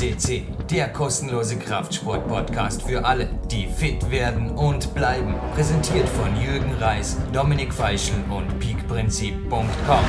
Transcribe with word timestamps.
FCC, 0.00 0.44
der 0.70 0.88
kostenlose 0.88 1.58
Kraftsport-Podcast 1.58 2.82
für 2.88 3.04
alle, 3.04 3.28
die 3.50 3.66
fit 3.66 4.10
werden 4.10 4.50
und 4.52 4.94
bleiben. 4.94 5.34
Präsentiert 5.54 6.08
von 6.08 6.34
Jürgen 6.40 6.72
Reis, 6.80 7.18
Dominik 7.34 7.74
Feischl 7.74 8.14
und 8.30 8.58
peakprinzip.com. 8.58 10.04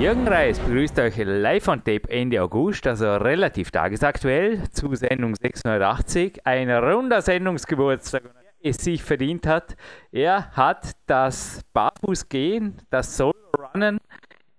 Jürgen 0.00 0.26
Reis 0.26 0.58
begrüßt 0.58 0.98
euch 0.98 1.16
live 1.18 1.68
on 1.68 1.84
tape 1.84 2.10
Ende 2.10 2.42
August, 2.42 2.84
also 2.88 3.14
relativ 3.14 3.70
tagesaktuell, 3.70 4.68
zu 4.70 4.92
Sendung 4.96 5.36
680. 5.36 6.44
Ein 6.44 6.68
runder 6.68 7.22
Sendungsgeburtstag, 7.22 8.24
es 8.60 8.78
sich 8.78 9.04
verdient 9.04 9.46
hat. 9.46 9.76
Er 10.10 10.50
hat 10.50 10.96
das 11.06 11.60
Barfußgehen, 11.72 12.82
das 12.90 13.16
Solo-Runnen 13.16 14.00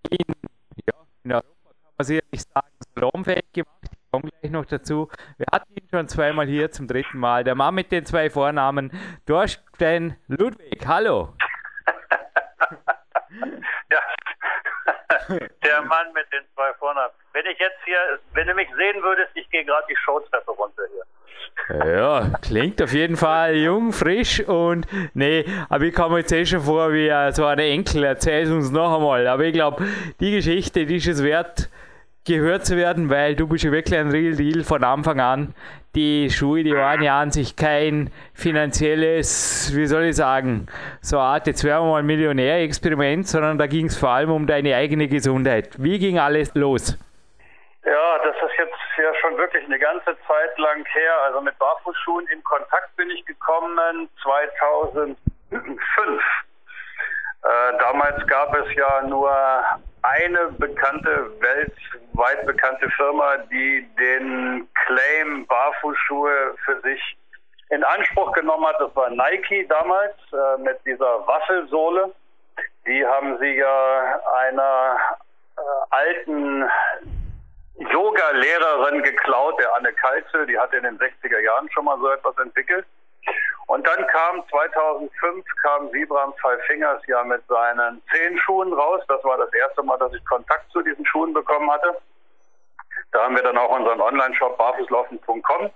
in, 0.09 0.25
ja, 0.85 0.93
in 1.25 1.54
kann 1.95 1.97
man 1.97 2.07
sicherlich 2.07 2.41
sagen, 2.41 2.67
salonfähig 2.93 3.45
gemacht. 3.53 3.83
Ich 3.83 4.11
komme 4.11 4.29
gleich 4.29 4.51
noch 4.51 4.65
dazu. 4.65 5.09
Wir 5.37 5.45
hatten 5.51 5.73
ihn 5.73 5.87
schon 5.89 6.09
zweimal 6.09 6.45
hier 6.45 6.69
zum 6.71 6.87
dritten 6.87 7.17
Mal. 7.17 7.45
Der 7.45 7.55
Mann 7.55 7.73
mit 7.73 7.91
den 7.91 8.05
zwei 8.05 8.29
Vornamen, 8.29 8.91
Dorsten 9.25 10.17
Ludwig. 10.27 10.85
Hallo. 10.85 11.33
ja, 13.89 13.99
der 15.63 15.81
Mann 15.83 16.11
mit 16.13 16.25
den 16.33 16.43
zwei 16.53 16.73
Vornamen. 16.73 17.13
Wenn 17.31 17.45
ich 17.45 17.57
jetzt 17.59 17.79
hier, 17.85 18.19
wenn 18.33 18.47
du 18.47 18.55
mich 18.55 18.67
sehen 18.75 19.01
würdest, 19.01 19.31
ich 19.35 19.49
gehe 19.49 19.63
gerade 19.63 19.87
die 19.89 19.95
Showtreppe 19.95 20.51
runter 20.51 20.83
hier. 20.91 21.05
Ja, 21.69 22.31
klingt 22.41 22.81
auf 22.81 22.91
jeden 22.91 23.15
Fall 23.15 23.55
jung, 23.55 23.93
frisch 23.93 24.41
und 24.41 24.85
nee, 25.13 25.45
aber 25.69 25.85
ich 25.85 25.95
komme 25.95 26.19
jetzt 26.19 26.31
eh 26.31 26.45
schon 26.45 26.61
vor 26.61 26.91
wie 26.91 27.09
so 27.31 27.45
eine 27.45 27.63
Enkel. 27.63 28.03
Erzähl 28.03 28.43
es 28.43 28.51
uns 28.51 28.71
noch 28.71 28.95
einmal. 28.95 29.25
Aber 29.27 29.43
ich 29.43 29.53
glaube, 29.53 29.85
die 30.19 30.31
Geschichte, 30.31 30.85
die 30.85 30.97
ist 30.97 31.07
es 31.07 31.23
wert, 31.23 31.69
gehört 32.25 32.65
zu 32.65 32.75
werden, 32.75 33.09
weil 33.09 33.35
du 33.35 33.47
bist 33.47 33.63
ja 33.63 33.71
wirklich 33.71 33.97
ein 33.97 34.09
Real 34.09 34.35
Deal 34.35 34.63
von 34.63 34.83
Anfang 34.83 35.19
an. 35.19 35.55
Die 35.93 36.29
Schuhe, 36.29 36.63
die 36.63 36.75
waren 36.75 37.01
ja 37.01 37.21
an 37.21 37.31
sich 37.31 37.55
kein 37.55 38.11
finanzielles, 38.33 39.71
wie 39.73 39.85
soll 39.85 40.05
ich 40.05 40.17
sagen, 40.17 40.67
so 41.01 41.19
Art, 41.19 41.47
jetzt 41.47 41.63
werden 41.63 41.85
wir 41.85 41.91
mal 41.91 42.03
Millionär-Experiment, 42.03 43.27
sondern 43.27 43.57
da 43.57 43.67
ging 43.67 43.85
es 43.85 43.97
vor 43.97 44.09
allem 44.09 44.31
um 44.31 44.45
deine 44.45 44.75
eigene 44.75 45.07
Gesundheit. 45.07 45.69
Wie 45.77 45.97
ging 45.97 46.19
alles 46.19 46.53
los? 46.55 46.97
Ja, 47.85 48.17
das 48.23 48.35
ist 48.35 48.57
jetzt 48.57 48.75
ja 48.97 49.13
schon 49.21 49.37
wirklich 49.37 49.63
eine 49.65 49.79
ganze 49.79 50.17
Zeit 50.27 50.57
lang 50.57 50.83
her. 50.85 51.13
Also 51.25 51.39
mit 51.39 51.57
Barfußschuhen 51.59 52.27
in 52.27 52.43
Kontakt 52.43 52.93
bin 52.97 53.09
ich 53.11 53.23
gekommen 53.25 54.09
2005. 54.23 55.17
Äh, 57.43 57.77
damals 57.77 58.25
gab 58.27 58.55
es 58.55 58.73
ja 58.73 59.03
nur 59.07 59.31
eine 60.11 60.51
bekannte, 60.57 61.31
weltweit 61.39 62.45
bekannte 62.45 62.89
Firma, 62.91 63.37
die 63.51 63.87
den 63.99 64.67
Claim 64.85 65.45
Barfußschuhe 65.47 66.55
für 66.63 66.81
sich 66.81 67.17
in 67.69 67.83
Anspruch 67.83 68.31
genommen 68.33 68.65
hat. 68.65 68.79
Das 68.79 68.95
war 68.95 69.09
Nike 69.09 69.67
damals 69.67 70.15
äh, 70.31 70.61
mit 70.61 70.79
dieser 70.85 71.25
Waffelsohle. 71.27 72.13
Die 72.85 73.05
haben 73.05 73.37
sie 73.39 73.55
ja 73.57 74.21
einer 74.37 74.97
äh, 75.57 75.61
alten 75.89 76.69
Yoga-Lehrerin 77.77 79.03
geklaut, 79.03 79.59
der 79.59 79.73
Anne 79.75 79.91
Kalzel, 79.93 80.45
die 80.45 80.57
hat 80.57 80.73
in 80.73 80.83
den 80.83 80.97
60er 80.97 81.39
Jahren 81.39 81.69
schon 81.71 81.85
mal 81.85 81.97
so 81.99 82.09
etwas 82.09 82.37
entwickelt. 82.37 82.85
Und 83.67 83.85
dann 83.87 84.05
kam 84.07 84.43
2005 84.49 85.45
kam 85.61 85.91
Vibram 85.91 86.33
Five 86.41 86.61
Fingers 86.67 87.01
ja 87.07 87.23
mit 87.23 87.45
seinen 87.47 88.01
zehn 88.13 88.37
Schuhen 88.39 88.71
raus. 88.73 89.01
Das 89.07 89.23
war 89.23 89.37
das 89.37 89.51
erste 89.53 89.81
Mal, 89.83 89.97
dass 89.97 90.13
ich 90.13 90.23
Kontakt 90.25 90.71
zu 90.71 90.81
diesen 90.81 91.05
Schuhen 91.05 91.33
bekommen 91.33 91.69
hatte. 91.71 91.97
Da 93.11 93.23
haben 93.23 93.35
wir 93.35 93.43
dann 93.43 93.57
auch 93.57 93.69
unseren 93.69 94.01
Online-Shop 94.01 94.57
barfußlaufen.com 94.57 95.71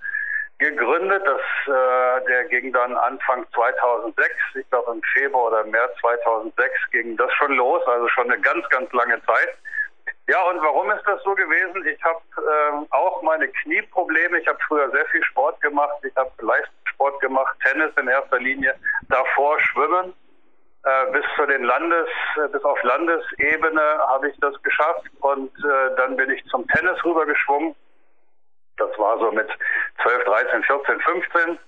gegründet. 0.60 1.24
Das, 1.26 1.42
äh, 1.68 2.26
der 2.26 2.46
ging 2.46 2.72
dann 2.72 2.96
Anfang 2.96 3.46
2006, 3.56 4.30
ich 4.56 4.70
glaube 4.70 4.92
im 4.92 5.02
Februar 5.14 5.48
oder 5.48 5.64
März 5.64 5.92
2006 6.02 6.74
ging 6.92 7.18
das 7.18 7.34
schon 7.34 7.54
los, 7.54 7.82
also 7.88 8.08
schon 8.10 8.30
eine 8.32 8.40
ganz, 8.42 8.68
ganz 8.70 8.92
lange 8.94 9.20
Zeit. 9.26 9.58
Ja, 10.30 10.44
und 10.44 10.62
warum 10.62 10.92
ist 10.92 11.02
das 11.08 11.24
so 11.24 11.34
gewesen? 11.34 11.88
Ich 11.88 12.04
habe 12.04 12.22
ähm, 12.38 12.86
auch 12.92 13.20
meine 13.24 13.48
Knieprobleme. 13.48 14.40
Ich 14.40 14.48
habe 14.48 14.60
früher 14.68 14.88
sehr 14.92 15.08
viel 15.08 15.24
Sport 15.24 15.60
gemacht. 15.60 15.96
Ich 16.04 16.16
habe 16.16 16.30
Leistungssport 16.38 17.20
gemacht, 17.20 17.58
Tennis 17.64 17.92
in 17.98 18.08
erster 18.08 18.38
Linie, 18.38 18.76
davor 19.10 19.60
Schwimmen. 19.60 20.14
Äh, 20.84 21.12
bis 21.14 21.26
zu 21.36 21.48
den 21.48 21.64
Landes, 21.64 22.08
äh, 22.36 22.48
bis 22.48 22.64
auf 22.64 22.82
Landesebene 22.84 23.82
habe 24.08 24.30
ich 24.30 24.40
das 24.40 24.54
geschafft 24.62 25.10
und 25.22 25.52
äh, 25.66 25.96
dann 25.98 26.16
bin 26.16 26.30
ich 26.30 26.46
zum 26.46 26.68
Tennis 26.68 27.04
rübergeschwungen. 27.04 27.76
Das 28.78 28.96
war 29.00 29.18
so 29.18 29.32
mit 29.32 29.50
12, 30.04 30.26
13, 30.26 30.64
14, 30.64 31.00
15 31.02 31.60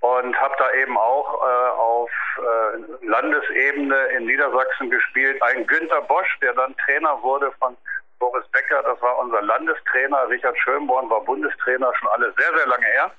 und 0.00 0.40
habe 0.40 0.54
da 0.58 0.72
eben 0.72 0.96
auch 0.96 1.42
äh, 1.42 1.70
auf 1.78 2.10
äh, 2.38 3.06
Landesebene 3.06 3.96
in 4.16 4.26
Niedersachsen 4.26 4.90
gespielt. 4.90 5.42
Ein 5.42 5.66
Günter 5.66 6.00
Bosch, 6.02 6.38
der 6.40 6.54
dann 6.54 6.74
Trainer 6.78 7.22
wurde 7.22 7.52
von 7.58 7.76
Boris 8.18 8.46
Becker, 8.48 8.82
das 8.82 9.00
war 9.02 9.18
unser 9.18 9.42
Landestrainer. 9.42 10.28
Richard 10.28 10.58
Schönborn 10.58 11.08
war 11.10 11.22
Bundestrainer, 11.22 11.92
schon 11.96 12.08
alle 12.08 12.32
sehr, 12.36 12.56
sehr 12.56 12.66
lange 12.66 12.86
her. 12.86 13.10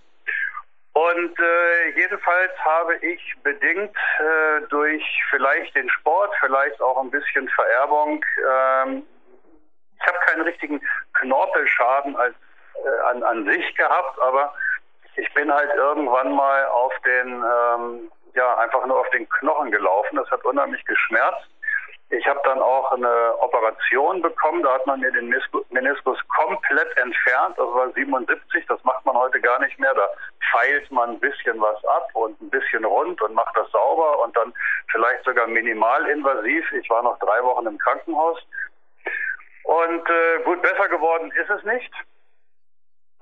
Und 0.94 1.40
äh, 1.40 2.00
jedenfalls 2.00 2.52
habe 2.66 2.96
ich 2.98 3.34
bedingt 3.44 3.96
äh, 4.20 4.62
durch 4.70 5.04
vielleicht 5.30 5.74
den 5.76 5.90
Sport, 5.90 6.34
vielleicht 6.42 6.82
auch 6.82 7.02
ein 7.02 7.10
bisschen 7.10 7.48
Vererbung, 7.50 8.26
ähm, 8.38 9.04
ich 10.02 10.08
habe 10.08 10.18
keinen 10.26 10.42
richtigen 10.42 10.82
Knorpelschaden 11.14 12.16
als, 12.16 12.36
äh, 12.84 13.10
an, 13.10 13.24
an 13.24 13.46
sich 13.46 13.76
gehabt, 13.76 14.20
aber 14.20 14.54
ich 15.16 15.34
bin 15.34 15.54
halt 15.54 15.74
irgendwann 15.76 16.34
mal 16.34 16.66
auf 16.68 16.94
den, 17.06 17.44
ähm, 17.44 18.12
ja, 18.34 18.58
einfach 18.58 18.86
nur 18.86 19.00
auf 19.00 19.10
den 19.10 19.28
Knochen 19.28 19.72
gelaufen. 19.72 20.16
Das 20.16 20.30
hat 20.32 20.44
unheimlich 20.46 20.84
geschmerzt. 20.86 21.48
Ich 22.12 22.28
habe 22.28 22.42
dann 22.44 22.60
auch 22.60 22.92
eine 22.92 23.36
Operation 23.40 24.22
bekommen, 24.22 24.64
da 24.64 24.74
hat 24.74 24.86
man 24.86 25.00
mir 25.00 25.12
den 25.14 25.34
Meniskus 25.70 26.20
komplett 26.28 26.98
entfernt, 26.98 27.58
das 27.58 27.68
war 27.68 27.90
77, 27.94 28.66
das 28.68 28.84
macht 28.84 29.06
man 29.06 29.16
heute 29.16 29.40
gar 29.40 29.60
nicht 29.60 29.80
mehr, 29.80 29.94
da 29.94 30.10
feilt 30.52 30.92
man 30.92 31.12
ein 31.12 31.20
bisschen 31.22 31.62
was 31.62 31.82
ab 31.86 32.10
und 32.14 32.40
ein 32.42 32.50
bisschen 32.50 32.84
rund 32.84 33.22
und 33.22 33.34
macht 33.34 33.56
das 33.56 33.72
sauber 33.72 34.20
und 34.24 34.36
dann 34.36 34.54
vielleicht 34.92 35.24
sogar 35.24 35.48
minimalinvasiv. 35.48 36.70
Ich 36.74 36.90
war 36.90 37.02
noch 37.02 37.18
drei 37.20 37.42
Wochen 37.44 37.66
im 37.68 37.78
Krankenhaus 37.78 38.40
und 39.64 40.10
äh, 40.10 40.44
gut, 40.44 40.62
besser 40.62 40.90
geworden 40.90 41.32
ist 41.32 41.50
es 41.50 41.64
nicht. 41.64 41.94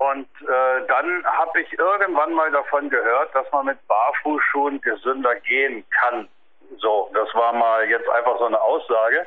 Und 0.00 0.26
äh, 0.48 0.86
dann 0.88 1.24
habe 1.26 1.60
ich 1.60 1.78
irgendwann 1.78 2.32
mal 2.32 2.50
davon 2.50 2.88
gehört, 2.88 3.34
dass 3.34 3.44
man 3.52 3.66
mit 3.66 3.86
Barfußschuhen 3.86 4.80
gesünder 4.80 5.34
gehen 5.40 5.84
kann. 6.00 6.26
So, 6.78 7.10
das 7.12 7.28
war 7.34 7.52
mal 7.52 7.86
jetzt 7.86 8.08
einfach 8.08 8.38
so 8.38 8.46
eine 8.46 8.58
Aussage. 8.58 9.26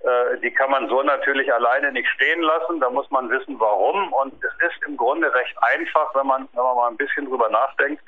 Äh, 0.00 0.38
die 0.42 0.50
kann 0.50 0.70
man 0.70 0.86
so 0.90 1.02
natürlich 1.02 1.50
alleine 1.50 1.92
nicht 1.92 2.08
stehen 2.10 2.42
lassen. 2.42 2.78
Da 2.78 2.90
muss 2.90 3.10
man 3.10 3.30
wissen, 3.30 3.58
warum. 3.58 4.12
Und 4.12 4.34
es 4.44 4.68
ist 4.68 4.86
im 4.86 4.98
Grunde 4.98 5.32
recht 5.34 5.56
einfach, 5.74 6.14
wenn 6.14 6.26
man, 6.26 6.46
wenn 6.52 6.62
man 6.62 6.76
mal 6.76 6.90
ein 6.90 6.98
bisschen 6.98 7.24
drüber 7.24 7.48
nachdenkt. 7.48 8.02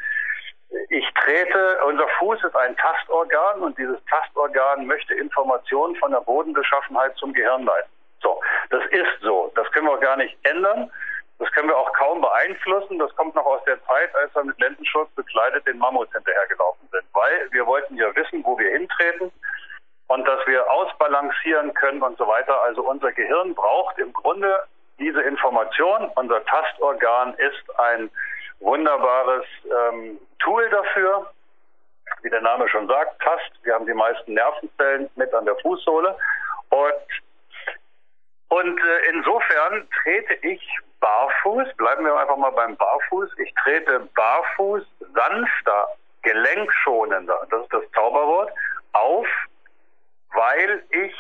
Ich 0.91 1.07
trete, 1.15 1.79
unser 1.87 2.07
Fuß 2.19 2.45
ist 2.45 2.57
ein 2.57 2.77
Tastorgan 2.77 3.63
und 3.63 3.79
dieses 3.79 3.99
Tastorgan 4.11 4.87
möchte 4.87 5.15
Informationen 5.15 5.97
von 5.97 6.11
der 6.11 6.21
Bodenbeschaffenheit 6.21 7.17
zum 7.17 7.33
Gehirn 7.33 7.65
leiten. 7.65 7.91
So, 8.21 8.39
das 8.69 8.85
ist 8.91 9.21
so. 9.23 9.51
Das 9.55 9.71
können 9.73 9.87
wir 9.87 9.97
gar 9.99 10.19
nicht 10.19 10.37
ändern. 10.43 10.91
Das 11.45 11.53
können 11.53 11.69
wir 11.69 11.77
auch 11.77 11.93
kaum 11.93 12.23
beeinflussen. 12.23 12.99
Das 12.99 13.15
kommt 13.17 13.35
noch 13.35 13.45
aus 13.45 13.63
der 13.65 13.77
Zeit, 13.85 14.15
als 14.15 14.35
wir 14.35 14.45
mit 14.45 14.59
Lendenschutz 14.59 15.11
bekleidet 15.11 15.67
den 15.67 15.77
Mammuts 15.77 16.11
hinterhergelaufen 16.15 16.89
sind. 16.91 17.05
Weil 17.13 17.53
wir 17.53 17.67
wollten 17.67 17.97
ja 17.97 18.17
wissen, 18.17 18.43
wo 18.47 18.59
wir 18.59 18.71
hintreten 18.71 19.31
und 20.07 20.27
dass 20.27 20.47
wir 20.47 20.67
ausbalancieren 20.71 21.75
können 21.75 22.01
und 22.01 22.17
so 22.17 22.27
weiter. 22.27 22.63
Also 22.63 22.81
unser 22.83 23.13
Gehirn 23.13 23.55
braucht 23.55 23.99
im 23.99 24.11
Grunde 24.15 24.65
diese 24.99 25.21
Information. 25.21 26.11
Unser 26.15 26.43
Tastorgan 26.47 27.35
ist 27.35 27.79
ein 27.79 28.11
wunderbares 28.61 29.45
ähm, 29.65 30.19
Tool 30.39 30.67
dafür. 30.71 31.31
Wie 32.23 32.31
der 32.31 32.41
Name 32.41 32.67
schon 32.71 32.87
sagt, 32.87 33.21
Tast. 33.21 33.53
Wir 33.65 33.75
haben 33.75 33.85
die 33.85 33.93
meisten 33.93 34.33
Nervenzellen 34.33 35.11
mit 35.17 35.35
an 35.35 35.45
der 35.45 35.57
Fußsohle. 35.57 36.17
Und, 36.71 36.95
und 38.55 38.79
äh, 38.79 39.09
insofern 39.11 39.89
trete 40.03 40.35
ich 40.47 40.61
barfuß, 41.01 41.75
bleiben 41.77 42.05
wir 42.05 42.15
einfach 42.17 42.37
mal 42.37 42.53
beim 42.53 42.77
Barfuß. 42.77 43.31
Ich 43.39 43.53
trete 43.55 44.09
barfuß 44.15 44.85
sanfter, 45.13 45.89
gelenkschonender, 46.23 47.47
das 47.51 47.63
ist 47.63 47.73
das 47.73 47.83
Zauberwort, 47.93 48.53
auf, 48.93 49.27
weil 50.35 50.85
ich 50.91 51.15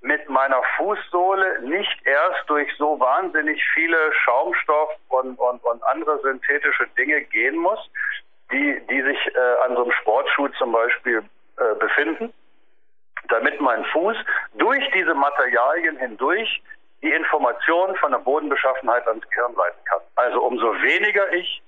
mit 0.00 0.28
meiner 0.28 0.62
Fußsohle 0.76 1.62
nicht 1.62 2.06
erst 2.06 2.48
durch 2.48 2.72
so 2.78 3.00
wahnsinnig 3.00 3.60
viele 3.74 4.12
Schaumstoff 4.24 4.90
und, 5.08 5.36
und, 5.40 5.64
und 5.64 5.82
andere 5.84 6.20
synthetische 6.20 6.86
Dinge 6.96 7.22
gehen 7.22 7.56
muss, 7.56 7.80
die, 8.52 8.80
die 8.88 9.02
sich 9.02 9.18
äh, 9.34 9.64
an 9.64 9.74
so 9.74 9.82
einem 9.82 9.92
Sportschuh 9.92 10.48
zum 10.58 10.70
Beispiel 10.70 11.24
äh, 11.58 11.74
befinden, 11.80 12.32
damit 13.28 13.60
mein 13.60 13.84
Fuß 13.86 14.16
durch 14.54 14.88
diese 14.92 15.14
Materialien 15.14 15.96
hindurch 15.96 16.62
die 17.02 17.12
Information 17.12 17.94
von 17.96 18.12
der 18.12 18.18
Bodenbeschaffenheit 18.18 19.06
ans 19.06 19.28
Gehirn 19.28 19.54
leiten 19.54 19.84
kann. 19.84 20.00
Also 20.16 20.42
umso 20.42 20.72
weniger 20.82 21.32
ich 21.32 21.62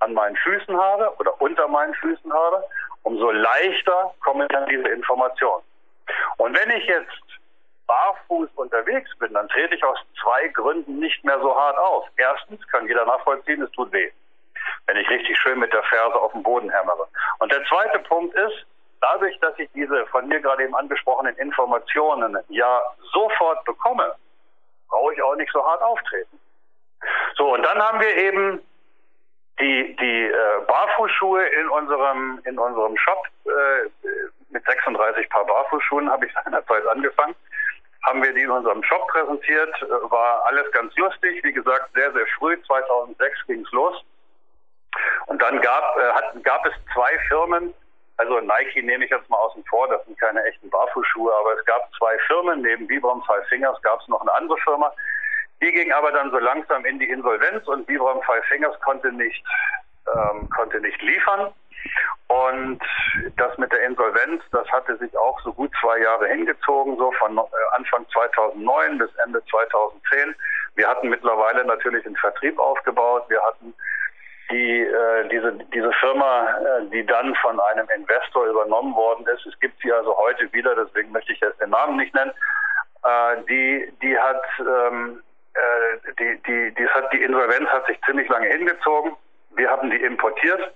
an 0.00 0.14
meinen 0.14 0.36
Füßen 0.36 0.76
habe 0.76 1.14
oder 1.18 1.40
unter 1.40 1.68
meinen 1.68 1.94
Füßen 1.94 2.32
habe, 2.32 2.64
umso 3.02 3.30
leichter 3.30 4.14
kommen 4.24 4.48
dann 4.48 4.66
diese 4.68 4.88
Informationen. 4.88 5.62
Und 6.38 6.58
wenn 6.58 6.70
ich 6.70 6.86
jetzt 6.86 7.40
barfuß 7.86 8.48
unterwegs 8.54 9.10
bin, 9.18 9.32
dann 9.34 9.48
trete 9.48 9.74
ich 9.74 9.84
aus 9.84 9.98
zwei 10.22 10.48
Gründen 10.48 10.98
nicht 10.98 11.22
mehr 11.24 11.38
so 11.40 11.54
hart 11.54 11.76
auf. 11.78 12.06
Erstens 12.16 12.66
kann 12.68 12.86
jeder 12.86 13.04
nachvollziehen, 13.04 13.62
es 13.62 13.70
tut 13.72 13.92
weh, 13.92 14.10
wenn 14.86 14.96
ich 14.96 15.08
richtig 15.10 15.36
schön 15.38 15.58
mit 15.58 15.72
der 15.72 15.82
Ferse 15.84 16.14
auf 16.14 16.32
den 16.32 16.42
Boden 16.42 16.70
hämmere. 16.70 17.06
Und 17.40 17.52
der 17.52 17.64
zweite 17.64 17.98
Punkt 18.00 18.34
ist, 18.34 18.64
dadurch, 19.00 19.38
dass 19.40 19.58
ich 19.58 19.68
diese 19.72 20.06
von 20.06 20.28
mir 20.28 20.40
gerade 20.40 20.64
eben 20.64 20.74
angesprochenen 20.74 21.36
Informationen 21.36 22.38
ja 22.48 22.80
sofort 23.12 23.64
bekomme, 23.64 24.14
brauche 24.90 25.14
ich 25.14 25.22
auch 25.22 25.36
nicht 25.36 25.52
so 25.52 25.64
hart 25.64 25.82
auftreten. 25.82 26.38
So, 27.36 27.54
und 27.54 27.62
dann 27.62 27.78
haben 27.80 28.00
wir 28.00 28.16
eben 28.16 28.60
die, 29.60 29.96
die 29.96 30.24
äh, 30.26 30.60
Barfußschuhe 30.66 31.44
in 31.46 31.68
unserem, 31.68 32.40
in 32.44 32.58
unserem 32.58 32.96
Shop. 32.96 33.26
Äh, 33.46 33.88
mit 34.50 34.64
36 34.64 35.28
Paar 35.28 35.46
Barfußschuhen 35.46 36.10
habe 36.10 36.26
ich 36.26 36.32
seinerzeit 36.44 36.86
angefangen. 36.86 37.34
Haben 38.04 38.22
wir 38.22 38.32
die 38.32 38.42
in 38.42 38.50
unserem 38.50 38.82
Shop 38.82 39.06
präsentiert. 39.08 39.74
Äh, 39.82 40.10
war 40.10 40.44
alles 40.46 40.70
ganz 40.72 40.94
lustig. 40.96 41.42
Wie 41.44 41.52
gesagt, 41.52 41.92
sehr, 41.94 42.12
sehr 42.12 42.26
früh. 42.38 42.60
2006 42.66 43.46
ging 43.46 43.64
es 43.64 43.72
los. 43.72 44.04
Und 45.26 45.40
dann 45.40 45.60
gab, 45.60 45.96
äh, 45.98 46.12
hat, 46.12 46.44
gab 46.44 46.66
es 46.66 46.72
zwei 46.92 47.18
Firmen, 47.28 47.72
also 48.16 48.40
Nike 48.40 48.82
nehme 48.82 49.04
ich 49.04 49.10
jetzt 49.10 49.30
mal 49.30 49.38
außen 49.38 49.64
vor, 49.64 49.88
das 49.88 50.04
sind 50.04 50.18
keine 50.18 50.44
echten 50.44 50.68
Barfußschuhe, 50.68 50.79
zwei 52.10 52.18
Firmen, 52.26 52.62
neben 52.62 52.88
Vibram 52.88 53.22
Five 53.22 53.46
Fingers 53.48 53.80
gab 53.82 54.00
es 54.00 54.08
noch 54.08 54.20
eine 54.20 54.32
andere 54.34 54.58
Firma, 54.58 54.92
die 55.62 55.72
ging 55.72 55.92
aber 55.92 56.10
dann 56.12 56.30
so 56.30 56.38
langsam 56.38 56.84
in 56.84 56.98
die 56.98 57.08
Insolvenz 57.08 57.66
und 57.68 57.86
Vibram 57.88 58.22
Five 58.22 58.44
Fingers 58.46 58.78
konnte 58.80 59.12
nicht, 59.12 59.44
ähm, 60.14 60.48
konnte 60.50 60.80
nicht 60.80 61.00
liefern. 61.02 61.52
Und 62.28 62.80
das 63.36 63.56
mit 63.58 63.72
der 63.72 63.82
Insolvenz, 63.82 64.42
das 64.52 64.68
hatte 64.70 64.96
sich 64.98 65.16
auch 65.16 65.40
so 65.40 65.52
gut 65.52 65.72
zwei 65.80 65.98
Jahre 65.98 66.28
hingezogen, 66.28 66.96
so 66.96 67.10
von 67.12 67.36
äh, 67.36 67.42
Anfang 67.72 68.06
2009 68.12 68.98
bis 68.98 69.10
Ende 69.24 69.42
2010. 69.50 70.34
Wir 70.76 70.88
hatten 70.88 71.08
mittlerweile 71.08 71.64
natürlich 71.64 72.06
einen 72.06 72.16
Vertrieb 72.16 72.58
aufgebaut. 72.58 73.24
Wir 73.28 73.42
hatten 73.42 73.74
die, 74.50 74.80
äh, 74.80 75.28
diese, 75.28 75.52
diese 75.72 75.92
Firma, 75.92 76.48
äh, 76.58 76.86
die 76.92 77.04
dann 77.06 77.34
von 77.36 77.58
einem 77.60 77.88
Investor 77.94 78.46
übernommen 78.46 78.94
worden 78.94 79.26
ist. 79.26 79.46
Es 79.46 79.58
gibt 79.60 79.80
sie 79.82 79.92
also 79.92 80.16
heute 80.16 80.52
wieder, 80.52 80.74
deswegen 80.74 81.12
möchte 81.12 81.32
ich 81.32 81.40
jetzt 81.40 81.60
den 81.60 81.70
Namen 81.70 81.96
nicht 81.96 82.14
nennen. 82.14 82.32
Äh, 83.04 83.42
die, 83.48 83.92
die 84.02 84.18
hat 84.18 84.42
ähm, 84.60 85.22
äh, 85.54 86.12
die, 86.18 86.42
die, 86.42 86.74
die, 86.74 86.88
hat, 86.88 87.12
die 87.12 87.22
Insolvenz 87.22 87.68
hat 87.70 87.86
sich 87.86 88.00
ziemlich 88.02 88.28
lange 88.28 88.48
hingezogen. 88.48 89.16
Wir 89.56 89.70
haben 89.70 89.90
die 89.90 89.96
importiert. 89.96 90.72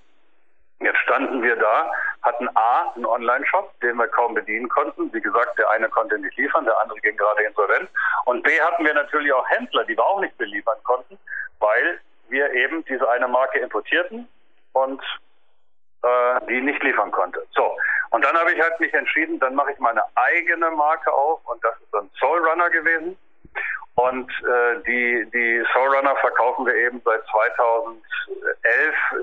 Jetzt 0.79 0.99
standen 0.99 1.41
wir 1.41 1.55
da, 1.55 1.89
hatten 2.23 2.49
A, 2.55 2.91
einen 2.95 3.05
Online-Shop, 3.05 3.79
den 3.79 3.95
wir 3.95 4.09
kaum 4.09 4.33
bedienen 4.33 4.67
konnten. 4.67 5.11
Wie 5.13 5.21
gesagt, 5.21 5.57
der 5.57 5.69
eine 5.69 5.87
konnte 5.87 6.19
nicht 6.19 6.35
liefern, 6.35 6.65
der 6.65 6.79
andere 6.81 6.99
ging 6.99 7.15
gerade 7.15 7.43
insolvent. 7.43 7.89
Und 8.25 8.43
B, 8.43 8.49
hatten 8.59 8.83
wir 8.85 8.93
natürlich 8.93 9.31
auch 9.31 9.47
Händler, 9.49 9.85
die 9.85 9.95
wir 9.95 10.05
auch 10.05 10.19
nicht 10.19 10.37
beliefern 10.37 10.77
konnten, 10.83 11.17
weil 11.59 12.01
wir 12.29 12.51
eben 12.51 12.83
diese 12.85 13.09
eine 13.09 13.27
Marke 13.27 13.59
importierten 13.59 14.27
und 14.73 15.01
äh, 16.03 16.45
die 16.47 16.61
nicht 16.61 16.81
liefern 16.83 17.11
konnte. 17.11 17.45
So, 17.51 17.77
und 18.11 18.23
dann 18.23 18.37
habe 18.37 18.51
ich 18.51 18.61
halt 18.61 18.79
mich 18.79 18.93
entschieden, 18.93 19.39
dann 19.39 19.55
mache 19.55 19.71
ich 19.71 19.79
meine 19.79 20.03
eigene 20.15 20.71
Marke 20.71 21.11
auf 21.11 21.39
und 21.45 21.63
das 21.63 21.75
ist 21.81 21.93
dann 21.93 22.09
Soul 22.19 22.47
Runner 22.47 22.69
gewesen. 22.69 23.17
Und 23.95 24.29
äh, 24.29 24.81
die, 24.85 25.25
die 25.31 25.63
Soulrunner 25.73 26.15
verkaufen 26.17 26.65
wir 26.65 26.75
eben 26.75 27.01
seit 27.05 27.25
2011 27.27 28.01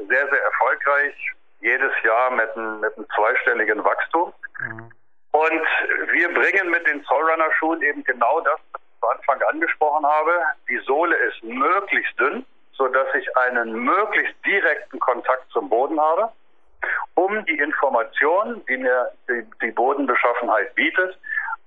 sehr, 0.09 0.29
sehr 0.29 0.43
erfolgreich. 0.43 1.15
Jedes 1.61 1.93
Jahr 2.03 2.31
mit 2.31 2.57
einem, 2.57 2.81
mit 2.81 2.97
einem 2.97 3.07
zweistelligen 3.15 3.85
Wachstum. 3.85 4.33
Mhm. 4.61 4.91
Und 5.33 5.63
wir 6.11 6.33
bringen 6.33 6.71
mit 6.71 6.87
den 6.87 7.05
Soulrunner-Schuhen 7.05 7.83
eben 7.83 8.03
genau 8.05 8.41
das, 8.41 8.59
was 8.73 8.81
ich 8.83 9.01
zu 9.01 9.09
Anfang 9.09 9.43
angesprochen 9.49 10.07
habe. 10.07 10.33
Die 10.69 10.79
Sohle 10.87 11.17
ist 11.17 11.43
möglichst 11.45 12.19
dünn, 12.19 12.45
sodass 12.73 13.09
ich 13.15 13.37
einen 13.37 13.73
möglichst 13.73 14.35
direkten 14.45 14.99
Kontakt 15.01 15.51
zum 15.51 15.69
Boden 15.69 16.01
habe, 16.01 16.31
um 17.15 17.45
die 17.47 17.59
Information, 17.59 18.63
die 18.69 18.77
mir 18.77 19.11
die, 19.29 19.45
die 19.63 19.71
Bodenbeschaffenheit 19.71 20.75
bietet, 20.75 21.19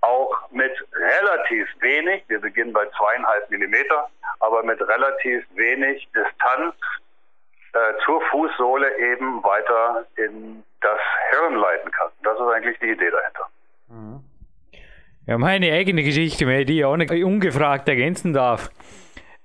auch 0.01 0.51
mit 0.51 0.73
relativ 0.93 1.67
wenig, 1.79 2.23
wir 2.27 2.39
beginnen 2.39 2.73
bei 2.73 2.85
zweieinhalb 2.97 3.49
Millimeter, 3.49 4.09
aber 4.39 4.63
mit 4.63 4.79
relativ 4.81 5.45
wenig 5.55 6.07
Distanz 6.15 6.75
äh, 7.73 7.93
zur 8.05 8.21
Fußsohle 8.29 8.97
eben 8.97 9.43
weiter 9.43 10.05
in 10.15 10.63
das 10.81 10.99
Hirn 11.31 11.55
leiten 11.55 11.91
kann. 11.91 12.09
Das 12.23 12.35
ist 12.35 12.53
eigentlich 12.53 12.77
die 12.79 12.89
Idee 12.91 13.09
dahinter. 13.09 13.49
Mhm. 13.89 14.23
Ja, 15.27 15.37
meine 15.39 15.73
eigene 15.73 16.03
Geschichte, 16.03 16.45
die 16.65 16.79
ich 16.79 16.85
auch 16.85 16.97
nicht 16.97 17.11
ungefragt 17.11 17.89
ergänzen 17.89 18.33
darf. 18.33 18.69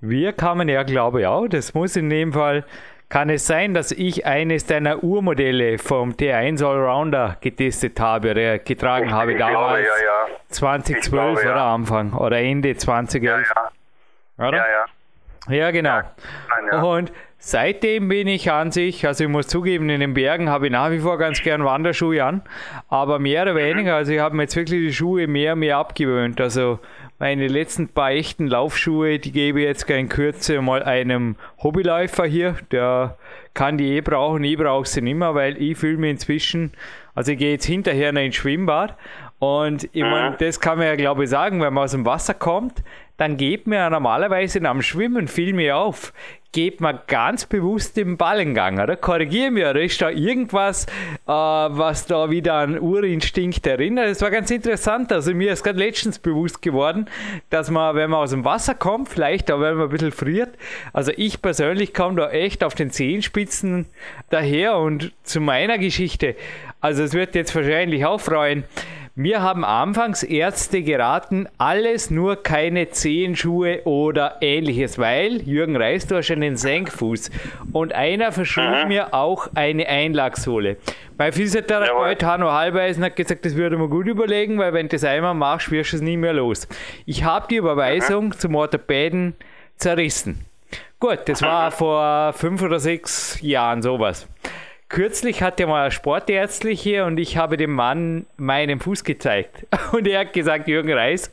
Wir 0.00 0.32
kamen 0.32 0.68
ja, 0.68 0.82
glaube 0.82 1.20
ich, 1.20 1.26
auch, 1.26 1.46
das 1.46 1.74
muss 1.74 1.96
in 1.96 2.08
dem 2.08 2.32
Fall 2.32 2.64
kann 3.10 3.28
es 3.28 3.46
sein, 3.46 3.74
dass 3.74 3.90
ich 3.90 4.24
eines 4.24 4.66
deiner 4.66 5.02
Urmodelle 5.02 5.78
vom 5.78 6.12
T1 6.12 6.64
Allrounder 6.64 7.36
getestet 7.40 7.98
habe 7.98 8.30
oder 8.30 8.58
getragen 8.60 9.08
ich, 9.08 9.12
habe 9.12 9.36
damals? 9.36 9.84
Glaube, 9.84 10.00
ja, 10.00 10.28
ja. 10.28 10.36
2012 10.48 11.10
glaube, 11.10 11.40
oder 11.40 11.56
ja. 11.56 11.74
Anfang 11.74 12.12
oder 12.12 12.38
Ende 12.38 12.76
2011? 12.76 13.24
Ja, 13.24 13.62
ja. 14.38 14.48
Oder? 14.48 14.58
Ja, 14.58 14.64
ja. 14.68 14.84
Ja, 15.48 15.70
genau. 15.72 16.02
Nein, 16.70 16.84
Und 16.84 17.12
seitdem 17.38 18.08
bin 18.08 18.28
ich 18.28 18.50
an 18.52 18.70
sich, 18.70 19.06
also 19.06 19.24
ich 19.24 19.30
muss 19.30 19.48
zugeben, 19.48 19.88
in 19.88 20.00
den 20.00 20.14
Bergen 20.14 20.48
habe 20.48 20.66
ich 20.66 20.72
nach 20.72 20.90
wie 20.90 21.00
vor 21.00 21.18
ganz 21.18 21.42
gern 21.42 21.64
Wanderschuhe 21.64 22.22
an, 22.22 22.42
aber 22.88 23.18
mehr 23.18 23.42
oder 23.42 23.54
mhm. 23.54 23.58
weniger, 23.58 23.96
also 23.96 24.12
ich 24.12 24.20
habe 24.20 24.36
mir 24.36 24.42
jetzt 24.42 24.54
wirklich 24.54 24.80
die 24.80 24.92
Schuhe 24.92 25.26
mehr 25.26 25.54
und 25.54 25.60
mehr 25.60 25.78
abgewöhnt. 25.78 26.40
Also 26.40 26.78
meine 27.20 27.48
letzten 27.48 27.88
paar 27.88 28.12
echten 28.12 28.48
Laufschuhe, 28.48 29.18
die 29.18 29.30
gebe 29.30 29.60
ich 29.60 29.66
jetzt 29.66 29.88
in 29.90 30.08
Kürze 30.08 30.62
mal 30.62 30.82
einem 30.82 31.36
Hobbyläufer 31.62 32.24
hier. 32.24 32.56
Der 32.72 33.18
kann 33.52 33.76
die 33.76 33.96
eh 33.96 34.00
brauchen, 34.00 34.42
ich 34.42 34.56
brauche 34.56 34.88
sie 34.88 35.02
nicht 35.02 35.16
mehr, 35.16 35.34
weil 35.34 35.60
ich 35.60 35.76
fühle 35.76 35.98
mich 35.98 36.12
inzwischen, 36.12 36.72
also 37.14 37.32
ich 37.32 37.38
gehe 37.38 37.52
jetzt 37.52 37.66
hinterher 37.66 38.12
noch 38.12 38.22
ins 38.22 38.36
Schwimmbad. 38.36 38.96
Und 39.38 39.88
ich 39.92 40.02
meine, 40.02 40.36
das 40.38 40.60
kann 40.60 40.78
man 40.78 40.86
ja 40.86 40.96
glaube 40.96 41.24
ich 41.24 41.30
sagen, 41.30 41.60
wenn 41.60 41.74
man 41.74 41.84
aus 41.84 41.92
dem 41.92 42.06
Wasser 42.06 42.32
kommt, 42.32 42.82
dann 43.18 43.36
geht 43.36 43.66
mir 43.66 43.76
ja 43.76 43.90
normalerweise 43.90 44.66
am 44.66 44.80
Schwimmen 44.80 45.28
viel 45.28 45.52
mehr 45.52 45.76
auf 45.76 46.14
geht 46.52 46.80
man 46.80 47.00
ganz 47.06 47.46
bewusst 47.46 47.96
im 47.98 48.16
Ballengang, 48.16 48.80
oder? 48.80 48.96
Korrigiere 48.96 49.50
mich, 49.50 49.64
oder 49.64 49.80
ist 49.80 50.00
da 50.02 50.10
irgendwas, 50.10 50.86
äh, 50.86 50.88
was 51.28 52.06
da 52.06 52.30
wieder 52.30 52.54
an 52.54 52.78
Urinstinkt 52.78 53.66
erinnert? 53.66 54.08
Das 54.08 54.20
war 54.20 54.30
ganz 54.30 54.50
interessant. 54.50 55.12
Also 55.12 55.32
mir 55.32 55.52
ist 55.52 55.62
gerade 55.62 55.78
letztens 55.78 56.18
bewusst 56.18 56.60
geworden, 56.60 57.06
dass 57.50 57.70
man, 57.70 57.94
wenn 57.94 58.10
man 58.10 58.20
aus 58.20 58.30
dem 58.30 58.44
Wasser 58.44 58.74
kommt, 58.74 59.08
vielleicht 59.08 59.50
auch 59.52 59.60
wenn 59.60 59.76
man 59.76 59.84
ein 59.84 59.90
bisschen 59.90 60.12
friert, 60.12 60.56
also 60.92 61.12
ich 61.16 61.40
persönlich 61.40 61.94
komme 61.94 62.16
da 62.16 62.30
echt 62.30 62.64
auf 62.64 62.74
den 62.74 62.90
Zehenspitzen 62.90 63.86
daher 64.30 64.76
und 64.76 65.12
zu 65.22 65.40
meiner 65.40 65.78
Geschichte, 65.78 66.34
also 66.80 67.02
es 67.02 67.12
wird 67.12 67.34
jetzt 67.34 67.54
wahrscheinlich 67.54 68.06
auch 68.06 68.20
freuen, 68.20 68.64
mir 69.20 69.42
haben 69.42 69.66
anfangs 69.66 70.22
Ärzte 70.22 70.82
geraten, 70.82 71.46
alles 71.58 72.10
nur 72.10 72.42
keine 72.42 72.88
Zehenschuhe 72.88 73.82
oder 73.84 74.38
ähnliches, 74.40 74.98
weil 74.98 75.42
Jürgen 75.42 75.76
Reis, 75.76 76.06
du 76.06 76.16
hast 76.16 76.30
einen 76.30 76.56
Senkfuß 76.56 77.30
und 77.72 77.92
einer 77.92 78.32
verschrieb 78.32 78.88
mir 78.88 79.12
auch 79.12 79.48
eine 79.54 79.86
Einlagsohle. 79.86 80.78
Mein 81.18 81.34
Physiotherapeut 81.34 82.22
Hanno 82.22 82.50
Halbeisen 82.50 83.04
hat 83.04 83.16
gesagt, 83.16 83.44
das 83.44 83.56
würde 83.56 83.76
man 83.76 83.90
gut 83.90 84.06
überlegen, 84.06 84.58
weil 84.58 84.72
wenn 84.72 84.88
du 84.88 84.96
das 84.96 85.04
einmal 85.04 85.34
machst, 85.34 85.70
wirst 85.70 85.92
du 85.92 85.96
es 85.96 86.02
nie 86.02 86.16
mehr 86.16 86.32
los. 86.32 86.66
Ich 87.04 87.22
habe 87.22 87.46
die 87.50 87.56
Überweisung 87.56 88.32
Aha. 88.32 88.38
zum 88.38 88.54
Orthopäden 88.54 89.34
zerrissen. 89.76 90.46
Gut, 90.98 91.20
das 91.26 91.42
war 91.42 91.70
vor 91.70 92.32
fünf 92.32 92.62
oder 92.62 92.80
sechs 92.80 93.38
Jahren 93.42 93.82
sowas. 93.82 94.26
Kürzlich 94.90 95.40
hatte 95.40 95.68
mal 95.68 95.82
eine 95.82 95.92
Sportärztliche 95.92 97.04
und 97.04 97.16
ich 97.20 97.36
habe 97.36 97.56
dem 97.56 97.70
Mann 97.70 98.26
meinen 98.36 98.80
Fuß 98.80 99.04
gezeigt. 99.04 99.64
Und 99.92 100.04
er 100.08 100.20
hat 100.20 100.32
gesagt, 100.32 100.66
Jürgen 100.66 100.92
Reis, 100.92 101.30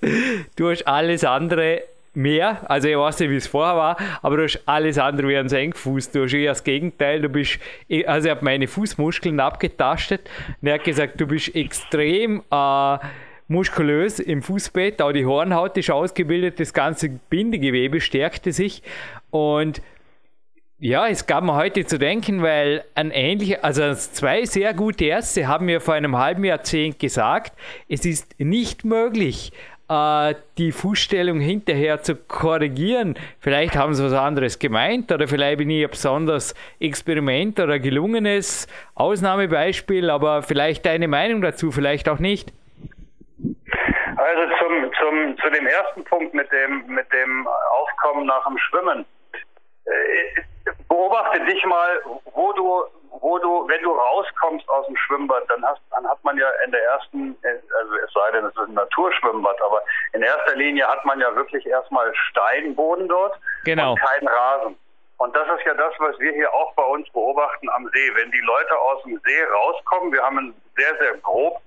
du 0.56 0.70
hast 0.70 0.88
alles 0.88 1.24
andere 1.24 1.82
mehr, 2.14 2.70
also 2.70 2.88
ich 2.88 2.96
weiß 2.96 3.20
nicht, 3.20 3.32
wie 3.32 3.36
es 3.36 3.48
vorher 3.48 3.76
war, 3.76 3.98
aber 4.22 4.38
du 4.38 4.44
hast 4.44 4.62
alles 4.68 5.00
andere 5.00 5.30
wie 5.30 5.38
ein 5.38 5.50
Senkfuß. 5.50 6.12
Du 6.12 6.24
hast 6.24 6.34
eher 6.34 6.52
das 6.52 6.64
Gegenteil, 6.64 7.20
du 7.20 7.30
bist, 7.30 7.58
also 8.06 8.28
er 8.28 8.36
hat 8.36 8.44
meine 8.44 8.68
Fußmuskeln 8.68 9.40
abgetastet. 9.40 10.30
Und 10.62 10.68
er 10.68 10.76
hat 10.76 10.84
gesagt, 10.84 11.20
du 11.20 11.26
bist 11.26 11.56
extrem 11.56 12.44
äh, 12.52 12.98
muskulös 13.48 14.20
im 14.20 14.44
Fußbett, 14.44 15.02
auch 15.02 15.14
die 15.14 15.26
Hornhaut 15.26 15.76
ist 15.78 15.90
ausgebildet, 15.90 16.60
das 16.60 16.74
ganze 16.74 17.10
Bindegewebe 17.10 18.02
stärkte 18.02 18.52
sich. 18.52 18.84
Und 19.32 19.82
ja, 20.80 21.08
es 21.08 21.26
gab 21.26 21.44
mir 21.44 21.56
heute 21.56 21.86
zu 21.86 21.98
denken, 21.98 22.44
weil 22.44 22.84
ein 22.94 23.10
ähnlicher, 23.10 23.64
also 23.64 23.94
zwei 23.96 24.46
sehr 24.46 24.74
gute 24.76 25.06
Ärzte 25.06 25.48
haben 25.48 25.66
mir 25.66 25.82
vor 25.82 25.96
einem 25.96 26.18
halben 26.18 26.44
Jahrzehnt 26.44 27.00
gesagt, 27.00 27.54
es 27.90 28.06
ist 28.06 28.40
nicht 28.40 28.86
möglich, 28.86 29.52
äh, 29.90 30.36
die 30.60 30.72
Fußstellung 30.72 31.40
hinterher 31.40 32.04
zu 32.04 32.16
korrigieren. 32.16 33.18
Vielleicht 33.40 33.76
haben 33.76 33.96
sie 33.96 34.04
was 34.04 34.14
anderes 34.14 34.60
gemeint 34.60 35.12
oder 35.12 35.28
vielleicht 35.28 35.58
bin 35.58 35.72
ich 35.72 35.84
ein 35.84 35.90
besonderes 35.90 36.54
Experiment 36.80 37.60
oder 37.60 37.80
gelungenes 37.80 38.68
Ausnahmebeispiel, 38.94 40.12
aber 40.12 40.44
vielleicht 40.44 40.86
deine 40.86 41.08
Meinung 41.08 41.42
dazu, 41.42 41.72
vielleicht 41.72 42.08
auch 42.08 42.20
nicht. 42.20 42.54
Also 43.40 44.42
zum, 44.60 44.92
zum, 45.00 45.38
zu 45.38 45.50
dem 45.50 45.66
ersten 45.66 46.04
Punkt 46.04 46.36
mit 46.36 46.52
dem, 46.52 46.86
mit 46.88 47.12
dem 47.12 47.48
Aufkommen 47.48 48.28
nach 48.28 48.46
dem 48.48 48.58
Schwimmen. 48.60 49.06
Beobachte 50.98 51.46
dich 51.46 51.64
mal, 51.66 52.02
wo 52.34 52.52
du 52.54 52.86
wo 53.22 53.38
du, 53.40 53.68
wenn 53.68 53.82
du 53.82 53.92
rauskommst 53.92 54.68
aus 54.70 54.86
dem 54.88 54.96
Schwimmbad, 54.98 55.44
dann 55.50 55.64
hast, 55.64 55.82
dann 55.92 56.08
hat 56.08 56.24
man 56.24 56.38
ja 56.38 56.50
in 56.66 56.72
der 56.72 56.84
ersten, 56.84 57.36
also 57.44 57.96
es 58.04 58.14
sei 58.14 58.32
denn, 58.32 58.46
es 58.46 58.52
ist 58.52 58.68
ein 58.68 58.74
Naturschwimmbad, 58.74 59.62
aber 59.62 59.82
in 60.14 60.22
erster 60.22 60.56
Linie 60.56 60.88
hat 60.88 61.04
man 61.06 61.20
ja 61.20 61.36
wirklich 61.36 61.66
erstmal 61.66 62.14
Steinboden 62.30 63.08
dort 63.08 63.40
genau. 63.64 63.92
und 63.92 64.00
keinen 64.00 64.28
Rasen. 64.28 64.78
Und 65.18 65.36
das 65.36 65.48
ist 65.58 65.66
ja 65.66 65.74
das, 65.74 65.94
was 66.00 66.20
wir 66.20 66.32
hier 66.32 66.54
auch 66.54 66.74
bei 66.74 66.84
uns 66.84 67.10
beobachten 67.10 67.70
am 67.70 67.90
See. 67.94 68.12
Wenn 68.16 68.32
die 68.32 68.42
Leute 68.42 68.80
aus 68.80 69.04
dem 69.04 69.20
See 69.26 69.44
rauskommen, 69.44 70.14
wir 70.14 70.22
haben 70.22 70.38
einen 70.38 70.62
sehr, 70.76 70.96
sehr 71.00 71.18
grob 71.18 71.60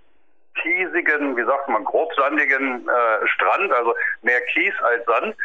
kiesigen, 0.63 1.37
wie 1.37 1.45
sagt 1.45 1.69
man, 1.69 1.85
grobsandigen 1.85 2.89
äh, 2.89 3.27
Strand, 3.29 3.73
also 3.73 3.95
mehr 4.23 4.41
Kies 4.53 4.75
als 4.83 5.05
Sand. 5.05 5.37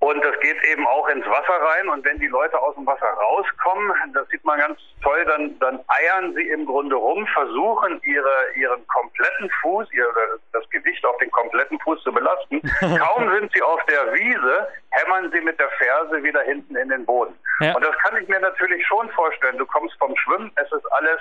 Und 0.00 0.24
das 0.24 0.38
geht 0.40 0.56
eben 0.64 0.86
auch 0.86 1.06
ins 1.08 1.26
Wasser 1.26 1.60
rein. 1.60 1.88
Und 1.90 2.04
wenn 2.06 2.18
die 2.18 2.26
Leute 2.26 2.58
aus 2.58 2.74
dem 2.74 2.86
Wasser 2.86 3.06
rauskommen, 3.06 3.92
das 4.14 4.26
sieht 4.28 4.42
man 4.46 4.58
ganz 4.58 4.80
toll, 5.02 5.22
dann, 5.26 5.58
dann 5.58 5.78
eiern 5.88 6.34
sie 6.34 6.48
im 6.48 6.64
Grunde 6.64 6.96
rum, 6.96 7.26
versuchen 7.26 8.00
ihre, 8.04 8.32
ihren 8.54 8.86
kompletten 8.86 9.50
Fuß, 9.60 9.92
ihr, 9.92 10.06
das 10.54 10.68
Gewicht 10.70 11.04
auf 11.04 11.18
den 11.18 11.30
kompletten 11.30 11.78
Fuß 11.80 12.02
zu 12.02 12.12
belasten. 12.12 12.62
Kaum 12.98 13.30
sind 13.34 13.52
sie 13.52 13.60
auf 13.60 13.84
der 13.84 14.14
Wiese, 14.14 14.68
hämmern 14.90 15.30
sie 15.32 15.40
mit 15.42 15.60
der 15.60 15.68
Ferse 15.68 16.22
wieder 16.22 16.40
hinten 16.42 16.76
in 16.76 16.88
den 16.88 17.04
Boden. 17.04 17.38
Ja. 17.60 17.74
Und 17.74 17.84
das 17.84 17.96
kann 17.98 18.16
ich 18.22 18.26
mir 18.26 18.40
natürlich 18.40 18.86
schon 18.86 19.10
vorstellen. 19.10 19.58
Du 19.58 19.66
kommst 19.66 19.94
vom 19.98 20.16
Schwimmen, 20.16 20.50
es 20.56 20.72
ist 20.72 20.92
alles 20.92 21.20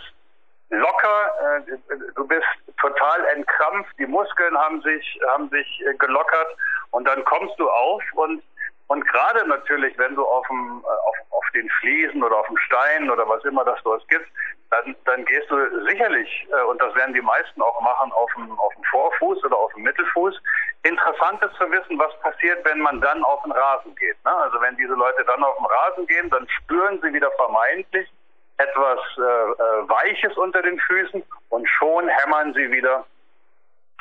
locker, 0.69 1.59
äh, 1.67 1.95
du 2.15 2.25
bist 2.27 2.47
total 2.79 3.25
entkrampft, 3.35 3.91
die 3.99 4.05
Muskeln 4.05 4.57
haben 4.57 4.81
sich, 4.83 5.19
haben 5.27 5.49
sich 5.49 5.83
äh, 5.85 5.93
gelockert 5.95 6.55
und 6.91 7.05
dann 7.05 7.25
kommst 7.25 7.59
du 7.59 7.69
auf 7.69 8.01
und 8.13 8.41
und 8.89 9.07
gerade 9.07 9.47
natürlich, 9.47 9.95
wenn 9.99 10.15
du 10.15 10.25
auf, 10.25 10.45
dem, 10.47 10.83
äh, 10.83 10.87
auf, 10.87 11.15
auf 11.29 11.45
den 11.53 11.69
Fliesen 11.79 12.23
oder 12.23 12.37
auf 12.37 12.47
dem 12.47 12.57
Stein 12.57 13.09
oder 13.11 13.27
was 13.29 13.45
immer 13.45 13.63
das 13.63 13.79
dort 13.83 14.07
gibt, 14.09 14.27
dann, 14.71 14.95
dann 15.05 15.25
gehst 15.25 15.49
du 15.51 15.85
sicherlich, 15.85 16.47
äh, 16.51 16.63
und 16.63 16.81
das 16.81 16.93
werden 16.95 17.13
die 17.13 17.21
meisten 17.21 17.61
auch 17.61 17.79
machen, 17.81 18.11
auf 18.11 18.31
dem, 18.35 18.51
auf 18.59 18.73
dem 18.73 18.83
Vorfuß 18.85 19.43
oder 19.43 19.57
auf 19.57 19.71
dem 19.73 19.83
Mittelfuß. 19.83 20.41
Interessant 20.81 21.39
ist 21.43 21.55
zu 21.57 21.69
wissen, 21.69 21.99
was 21.99 22.19
passiert, 22.21 22.65
wenn 22.65 22.79
man 22.79 22.99
dann 22.99 23.23
auf 23.23 23.43
den 23.43 23.51
Rasen 23.51 23.95
geht. 23.95 24.17
Ne? 24.25 24.35
Also 24.35 24.59
wenn 24.59 24.75
diese 24.77 24.93
Leute 24.93 25.23
dann 25.23 25.43
auf 25.43 25.57
den 25.57 25.67
Rasen 25.67 26.07
gehen, 26.07 26.29
dann 26.31 26.47
spüren 26.49 26.99
sie 27.03 27.13
wieder 27.13 27.29
vermeintlich 27.33 28.09
etwas 28.57 28.99
äh, 29.17 29.21
äh, 29.21 29.87
Weiches 29.87 30.35
unter 30.35 30.63
den 30.63 30.79
Füßen 30.79 31.23
und 31.49 31.69
schon 31.69 32.07
hämmern 32.07 32.53
sie 32.55 32.71
wieder 32.71 33.05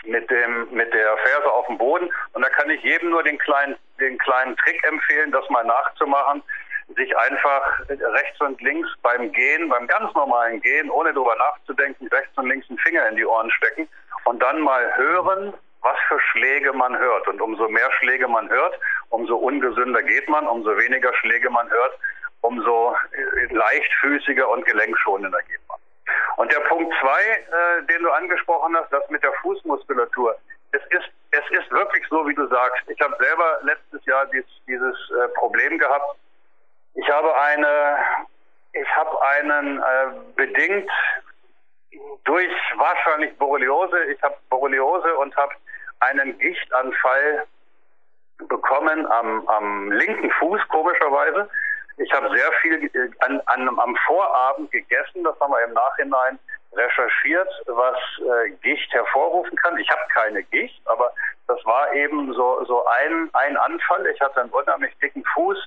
mit 0.04 0.30
dem 0.30 0.68
mit 0.70 0.92
der 0.92 1.16
Ferse 1.18 1.50
auf 1.50 1.66
dem 1.66 1.78
Boden 1.78 2.10
und 2.32 2.42
da 2.42 2.48
kann 2.50 2.70
ich 2.70 2.82
jedem 2.82 3.10
nur 3.10 3.22
den 3.22 3.38
kleinen 3.38 3.76
den 4.00 4.18
kleinen 4.18 4.56
Trick 4.56 4.82
empfehlen, 4.84 5.32
das 5.32 5.48
mal 5.50 5.64
nachzumachen, 5.64 6.42
sich 6.96 7.16
einfach 7.16 7.80
rechts 7.88 8.40
und 8.40 8.60
links 8.62 8.88
beim 9.02 9.30
Gehen, 9.32 9.68
beim 9.68 9.86
ganz 9.86 10.14
normalen 10.14 10.60
Gehen, 10.62 10.90
ohne 10.90 11.12
drüber 11.12 11.36
nachzudenken, 11.36 12.08
rechts 12.08 12.36
und 12.36 12.48
links 12.48 12.68
einen 12.68 12.78
Finger 12.78 13.08
in 13.08 13.16
die 13.16 13.26
Ohren 13.26 13.50
stecken 13.50 13.88
und 14.24 14.42
dann 14.42 14.60
mal 14.60 14.96
hören, 14.96 15.52
was 15.82 15.96
für 16.08 16.20
Schläge 16.20 16.72
man 16.72 16.98
hört. 16.98 17.28
Und 17.28 17.40
umso 17.40 17.68
mehr 17.68 17.90
Schläge 17.98 18.28
man 18.28 18.48
hört, 18.48 18.78
umso 19.10 19.36
ungesünder 19.36 20.02
geht 20.02 20.28
man, 20.28 20.46
umso 20.46 20.76
weniger 20.76 21.12
Schläge 21.14 21.50
man 21.50 21.70
hört, 21.70 21.98
umso 22.40 22.96
leichtfüßiger 23.50 24.48
und 24.48 24.64
gelenkschonender 24.64 25.40
geht 25.42 25.60
man. 25.67 25.67
Und 26.38 26.52
der 26.52 26.60
Punkt 26.60 26.94
zwei, 27.00 27.20
äh, 27.20 27.82
den 27.86 28.00
du 28.00 28.10
angesprochen 28.12 28.76
hast, 28.76 28.92
das 28.92 29.02
mit 29.10 29.22
der 29.24 29.32
Fußmuskulatur. 29.42 30.36
Es 30.70 30.82
ist, 30.90 31.10
es 31.32 31.50
ist 31.50 31.68
wirklich 31.72 32.06
so, 32.08 32.24
wie 32.28 32.34
du 32.34 32.46
sagst. 32.46 32.88
Ich 32.88 33.00
habe 33.00 33.16
selber 33.18 33.58
letztes 33.62 34.04
Jahr 34.06 34.24
dies, 34.26 34.44
dieses 34.68 34.94
äh, 35.10 35.28
Problem 35.34 35.78
gehabt. 35.78 36.16
Ich 36.94 37.08
habe 37.10 37.34
eine, 37.36 37.98
ich 38.72 38.96
habe 38.96 39.20
einen 39.20 39.78
äh, 39.78 40.06
bedingt 40.36 40.88
durch 42.22 42.52
wahrscheinlich 42.76 43.36
Borreliose. 43.38 44.04
Ich 44.04 44.22
habe 44.22 44.36
Borreliose 44.48 45.16
und 45.16 45.36
habe 45.36 45.54
einen 45.98 46.38
Gichtanfall 46.38 47.46
bekommen 48.48 49.10
am, 49.10 49.48
am 49.48 49.90
linken 49.90 50.30
Fuß, 50.38 50.60
komischerweise. 50.68 51.50
Ich 51.98 52.12
habe 52.12 52.30
sehr 52.30 52.52
viel 52.62 52.84
äh, 52.84 53.10
an, 53.20 53.40
an, 53.46 53.68
am 53.68 53.96
Vorabend 54.06 54.70
gegessen, 54.70 55.24
das 55.24 55.38
haben 55.40 55.52
wir 55.52 55.64
im 55.64 55.72
Nachhinein 55.72 56.38
recherchiert, 56.72 57.48
was 57.66 57.96
äh, 58.20 58.50
Gicht 58.62 58.92
hervorrufen 58.92 59.56
kann. 59.56 59.76
Ich 59.78 59.90
habe 59.90 60.02
keine 60.12 60.42
Gicht, 60.44 60.80
aber 60.86 61.12
das 61.48 61.64
war 61.64 61.92
eben 61.94 62.32
so, 62.34 62.64
so 62.66 62.84
ein, 62.86 63.30
ein 63.32 63.56
Anfall. 63.56 64.06
Ich 64.06 64.20
hatte 64.20 64.40
einen 64.40 64.50
unheimlich 64.50 64.96
dicken 64.98 65.24
Fuß. 65.34 65.58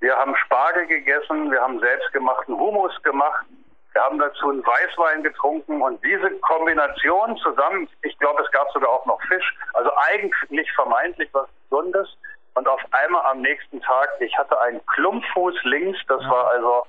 Wir 0.00 0.16
haben 0.16 0.36
Spargel 0.36 0.86
gegessen, 0.86 1.50
wir 1.50 1.60
haben 1.60 1.80
selbstgemachten 1.80 2.56
Humus 2.56 2.92
gemacht, 3.02 3.44
wir 3.92 4.02
haben 4.02 4.18
dazu 4.18 4.50
einen 4.50 4.66
Weißwein 4.66 5.22
getrunken 5.22 5.80
und 5.80 6.02
diese 6.04 6.30
Kombination 6.40 7.36
zusammen, 7.36 7.88
ich 8.02 8.18
glaube, 8.18 8.42
es 8.42 8.50
gab 8.50 8.70
sogar 8.72 8.90
auch 8.90 9.06
noch 9.06 9.20
Fisch, 9.28 9.54
also 9.74 9.90
eigentlich 9.96 10.72
vermeintlich 10.72 11.28
was 11.32 11.46
Gesundes, 11.70 12.08
und 12.54 12.68
auf 12.68 12.80
einmal 12.90 13.22
am 13.30 13.40
nächsten 13.40 13.80
Tag, 13.80 14.10
ich 14.20 14.36
hatte 14.36 14.60
einen 14.60 14.84
Klumpfuß 14.86 15.54
links, 15.64 15.98
das 16.08 16.20
war 16.28 16.50
also 16.50 16.84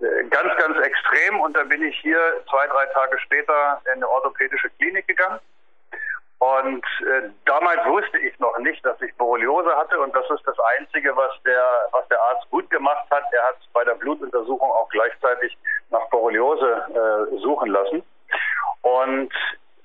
äh, 0.00 0.24
ganz, 0.28 0.54
ganz 0.58 0.78
extrem 0.78 1.40
und 1.40 1.56
da 1.56 1.64
bin 1.64 1.82
ich 1.82 1.98
hier 2.00 2.18
zwei, 2.50 2.66
drei 2.66 2.86
Tage 2.86 3.18
später 3.20 3.80
in 3.86 3.92
eine 3.92 4.08
orthopädische 4.08 4.70
Klinik 4.78 5.06
gegangen. 5.08 5.40
Und 6.38 6.84
äh, 7.00 7.30
damals 7.46 7.82
wusste 7.86 8.18
ich 8.18 8.38
noch 8.38 8.58
nicht, 8.58 8.84
dass 8.84 9.00
ich 9.00 9.14
Borreliose 9.16 9.74
hatte 9.74 9.98
und 9.98 10.14
das 10.14 10.28
ist 10.30 10.46
das 10.46 10.56
Einzige, 10.78 11.16
was 11.16 11.32
der, 11.46 11.64
was 11.92 12.06
der 12.08 12.20
Arzt 12.20 12.50
gut 12.50 12.68
gemacht 12.68 13.06
hat. 13.10 13.24
Er 13.32 13.42
hat 13.48 13.56
bei 13.72 13.84
der 13.84 13.94
Blutuntersuchung 13.94 14.70
auch 14.70 14.88
gleichzeitig 14.90 15.56
nach 15.88 16.06
Borreliose 16.10 16.84
äh, 16.90 17.38
suchen 17.38 17.70
lassen. 17.70 18.02
Und 18.82 19.32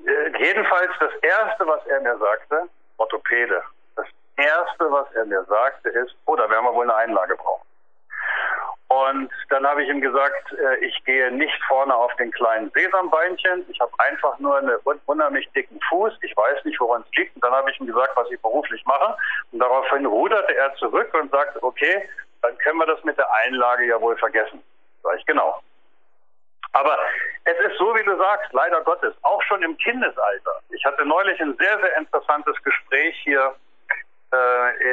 äh, 0.06 0.44
jedenfalls 0.44 0.92
das 1.00 1.14
Erste, 1.22 1.66
was 1.66 1.86
er 1.88 2.02
mir 2.02 2.18
sagte, 2.18 2.68
Orthopäde, 2.98 3.64
Erste, 4.42 4.92
was 4.92 5.12
er 5.14 5.26
mir 5.26 5.44
sagte, 5.44 5.90
ist, 5.90 6.16
oh, 6.26 6.36
da 6.36 6.50
werden 6.50 6.66
wir 6.66 6.74
wohl 6.74 6.90
eine 6.90 6.96
Einlage 6.96 7.36
brauchen. 7.36 7.68
Und 8.88 9.32
dann 9.50 9.66
habe 9.66 9.84
ich 9.84 9.90
ihm 9.90 10.02
gesagt, 10.02 10.52
äh, 10.52 10.86
ich 10.86 11.02
gehe 11.06 11.32
nicht 11.32 11.58
vorne 11.66 11.96
auf 11.96 12.14
den 12.18 12.30
kleinen 12.32 12.70
Sesambeinchen. 12.72 13.66
Ich 13.70 13.80
habe 13.80 13.92
einfach 14.00 14.38
nur 14.40 14.58
einen 14.58 14.76
unheimlich 15.06 15.50
dicken 15.54 15.80
Fuß. 15.88 16.14
Ich 16.22 16.36
weiß 16.36 16.66
nicht, 16.66 16.78
woran 16.82 17.02
es 17.04 17.18
liegt. 17.18 17.34
Und 17.36 17.44
dann 17.44 17.54
habe 17.54 17.72
ich 17.72 17.80
ihm 17.80 17.88
gesagt, 17.88 18.12
was 18.18 18.30
ich 18.30 18.42
beruflich 18.42 18.86
mache. 18.86 19.16
Und 19.54 19.60
daraufhin 19.60 20.06
ruderte 20.06 20.54
er 20.56 20.76
zurück 20.76 21.10
und 21.14 21.32
sagte, 21.32 21.64
okay, 21.64 22.10
dann 22.42 22.58
können 22.58 22.80
wir 22.80 22.86
das 22.86 23.02
mit 23.06 23.18
der 23.18 23.32
Einlage 23.46 23.86
ja 23.86 24.02
wohl 24.02 24.18
vergessen. 24.18 24.62
Sag 25.04 25.18
ich, 25.18 25.26
genau. 25.26 25.62
Aber 26.74 26.98
es 27.46 27.58
ist 27.72 27.78
so, 27.78 27.96
wie 27.96 28.04
du 28.04 28.18
sagst, 28.18 28.52
leider 28.52 28.82
Gottes, 28.82 29.14
auch 29.22 29.42
schon 29.44 29.64
im 29.64 29.78
Kindesalter. 29.78 30.60
Ich 30.70 30.84
hatte 30.84 31.06
neulich 31.06 31.40
ein 31.40 31.56
sehr, 31.58 31.80
sehr 31.80 31.96
interessantes 31.98 32.62
Gespräch 32.64 33.16
hier 33.24 33.56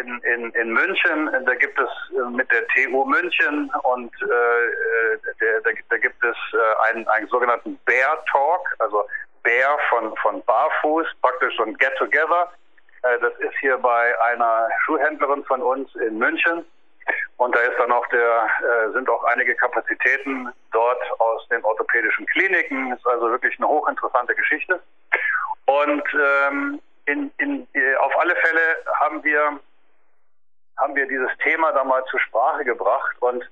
in, 0.01 0.21
in, 0.23 0.51
in 0.53 0.73
München. 0.73 1.31
Da 1.47 1.55
gibt 1.55 1.79
es 1.79 1.89
äh, 2.17 2.31
mit 2.31 2.51
der 2.51 2.67
TU 2.69 3.05
München 3.05 3.71
und 3.85 4.13
äh, 4.23 4.27
äh 4.27 5.19
der, 5.41 5.61
da, 5.61 5.71
da 5.91 5.99
gibt 5.99 6.23
es 6.25 6.37
äh, 6.53 6.91
einen, 6.91 7.07
einen 7.09 7.29
sogenannten 7.29 7.79
Bear 7.85 8.25
Talk, 8.33 8.75
also 8.81 9.07
Bear 9.43 9.79
von, 9.89 10.15
von 10.17 10.43
Barfuß, 10.45 11.07
praktisch 11.23 11.57
so 11.57 11.65
ein 11.65 11.75
Get 11.75 11.95
Together. 11.97 12.51
Äh, 13.03 13.19
das 13.21 13.33
ist 13.39 13.55
hier 13.61 13.79
bei 13.79 14.21
einer 14.23 14.69
Schuhhändlerin 14.85 15.45
von 15.45 15.63
uns 15.63 15.95
in 15.97 16.19
München. 16.19 16.65
Und 17.37 17.55
da 17.55 17.61
ist 17.61 17.79
dann 17.79 17.93
auch 17.93 18.07
der, 18.09 18.49
äh, 18.61 18.93
sind 18.93 19.09
auch 19.09 19.23
einige 19.25 19.55
Kapazitäten 19.55 20.53
dort 20.73 21.01
aus 21.21 21.47
den 21.49 21.65
orthopädischen 21.65 22.27
Kliniken. 22.27 22.93
Ist 22.93 23.07
also 23.07 23.31
wirklich 23.31 23.57
eine 23.59 23.69
hochinteressante 23.69 24.35
Geschichte. 24.35 24.81
Und 25.67 26.03
ähm, 26.15 26.81
in, 27.09 27.31
in, 27.39 27.67
äh, 27.73 27.95
auf 27.97 28.13
alle 28.19 28.37
Fälle 28.37 28.61
haben 29.01 29.25
wir, 29.25 29.59
haben 30.79 30.95
wir 30.95 31.07
dieses 31.09 31.31
Thema 31.43 31.73
da 31.73 31.83
mal 31.85 32.05
zur 32.11 32.21
Sprache 32.21 32.65
gebracht 32.65 33.17
und 33.21 33.43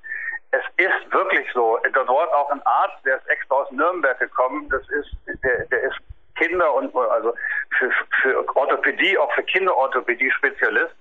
es 0.52 0.62
ist 0.76 1.12
wirklich 1.12 1.46
so, 1.52 1.78
dort 1.92 2.32
auch 2.32 2.50
ein 2.50 2.62
Arzt, 2.64 3.04
der 3.04 3.16
ist 3.16 3.28
extra 3.28 3.56
aus 3.56 3.70
Nürnberg 3.72 4.18
gekommen, 4.18 4.68
das 4.68 4.88
ist, 4.90 5.10
der, 5.42 5.66
der 5.66 5.82
ist 5.82 5.96
Kinder- 6.36 6.74
und 6.74 6.94
also 6.94 7.34
für, 7.78 7.90
für 8.22 8.56
Orthopädie, 8.56 9.18
auch 9.18 9.32
für 9.34 9.42
Kinderorthopädie 9.42 10.30
Spezialist. 10.30 10.94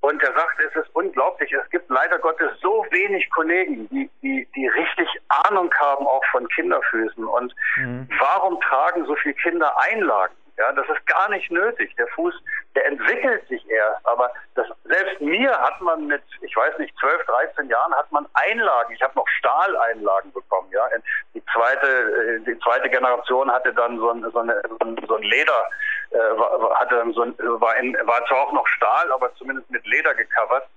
Und 0.00 0.22
er 0.22 0.32
sagt, 0.32 0.58
es 0.58 0.74
ist 0.74 0.94
unglaublich, 0.94 1.52
es 1.52 1.70
gibt 1.70 1.88
leider 1.88 2.18
Gottes 2.18 2.50
so 2.60 2.84
wenig 2.90 3.30
Kollegen, 3.30 3.88
die, 3.88 4.10
die, 4.20 4.48
die 4.54 4.66
richtig 4.66 5.08
Ahnung 5.28 5.72
haben 5.74 6.06
auch 6.06 6.24
von 6.32 6.46
Kinderfüßen. 6.48 7.24
Und 7.24 7.54
mhm. 7.76 8.08
warum 8.18 8.60
tragen 8.60 9.06
so 9.06 9.14
viele 9.16 9.34
Kinder 9.34 9.72
Einlagen? 9.80 10.34
Ja, 10.62 10.70
das 10.70 10.88
ist 10.88 11.04
gar 11.06 11.28
nicht 11.30 11.50
nötig. 11.50 11.92
Der 11.96 12.06
Fuß, 12.08 12.32
der 12.76 12.86
entwickelt 12.86 13.48
sich 13.48 13.68
erst. 13.68 14.06
Aber 14.06 14.30
das, 14.54 14.68
selbst 14.84 15.20
mir 15.20 15.50
hat 15.50 15.80
man 15.80 16.06
mit, 16.06 16.22
ich 16.40 16.56
weiß 16.56 16.78
nicht, 16.78 16.96
12, 17.00 17.24
13 17.26 17.68
Jahren 17.68 17.92
hat 17.94 18.12
man 18.12 18.28
Einlagen. 18.34 18.94
Ich 18.94 19.02
habe 19.02 19.12
noch 19.16 19.26
Stahleinlagen 19.26 20.32
bekommen. 20.32 20.68
Ja, 20.70 20.86
die 21.34 21.42
zweite, 21.52 21.86
äh, 21.88 22.40
die 22.46 22.56
zweite 22.60 22.88
Generation 22.90 23.50
hatte 23.50 23.74
dann 23.74 23.98
so 23.98 24.10
ein, 24.10 24.22
so 24.30 24.38
eine, 24.38 24.62
so 25.08 25.16
ein 25.16 25.22
Leder, 25.22 25.64
äh, 26.10 26.74
hatte 26.74 26.94
dann 26.94 27.12
so 27.12 27.22
ein, 27.22 27.34
war, 27.38 27.76
in, 27.78 27.94
war 28.04 28.24
zwar 28.26 28.46
auch 28.46 28.52
noch 28.52 28.68
Stahl, 28.68 29.10
aber 29.10 29.34
zumindest 29.34 29.68
mit 29.68 29.84
Leder 29.84 30.14
gecovert. 30.14 30.68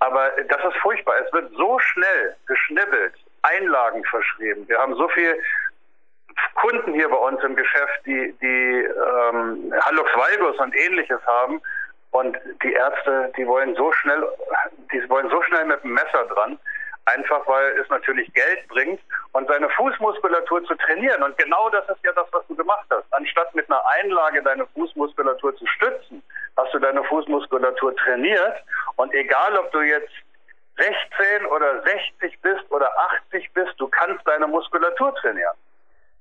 Aber 0.00 0.30
das 0.48 0.64
ist 0.64 0.76
furchtbar. 0.82 1.14
Es 1.24 1.32
wird 1.32 1.52
so 1.52 1.78
schnell 1.78 2.34
geschnibbelt, 2.46 3.14
Einlagen 3.42 4.04
verschrieben. 4.06 4.66
Wir 4.66 4.78
haben 4.78 4.96
so 4.96 5.06
viel 5.10 5.40
Kunden 6.54 6.94
hier 6.94 7.08
bei 7.08 7.16
uns 7.16 7.42
im 7.42 7.56
Geschäft, 7.56 8.00
die, 8.06 8.34
die 8.40 8.84
ähm, 8.84 9.72
Hallux 9.82 10.10
Valgus 10.14 10.58
und 10.58 10.74
ähnliches 10.74 11.20
haben. 11.26 11.60
Und 12.10 12.38
die 12.62 12.72
Ärzte, 12.72 13.32
die 13.36 13.46
wollen 13.46 13.74
so 13.74 13.92
schnell, 13.92 14.24
die 14.92 15.08
wollen 15.10 15.28
so 15.30 15.42
schnell 15.42 15.64
mit 15.64 15.82
dem 15.82 15.94
Messer 15.94 16.24
dran, 16.26 16.58
einfach 17.06 17.46
weil 17.48 17.76
es 17.78 17.88
natürlich 17.88 18.32
Geld 18.34 18.68
bringt 18.68 19.00
und 19.32 19.48
seine 19.48 19.68
Fußmuskulatur 19.70 20.64
zu 20.64 20.74
trainieren. 20.76 21.22
Und 21.24 21.36
genau 21.38 21.68
das 21.70 21.88
ist 21.88 22.04
ja 22.04 22.12
das, 22.12 22.26
was 22.30 22.46
du 22.46 22.54
gemacht 22.54 22.86
hast. 22.90 23.04
Anstatt 23.10 23.52
mit 23.54 23.68
einer 23.68 23.82
Einlage 24.00 24.42
deine 24.42 24.64
Fußmuskulatur 24.68 25.56
zu 25.56 25.66
stützen, 25.66 26.22
hast 26.56 26.72
du 26.72 26.78
deine 26.78 27.02
Fußmuskulatur 27.02 27.96
trainiert. 27.96 28.62
Und 28.96 29.12
egal, 29.12 29.58
ob 29.58 29.72
du 29.72 29.80
jetzt 29.80 30.12
16 30.76 31.46
oder 31.46 31.82
60 31.82 32.40
bist 32.42 32.64
oder 32.70 32.90
80 33.26 33.52
bist, 33.52 33.74
du 33.78 33.88
kannst 33.88 34.26
deine 34.26 34.46
Muskulatur 34.46 35.14
trainieren. 35.16 35.56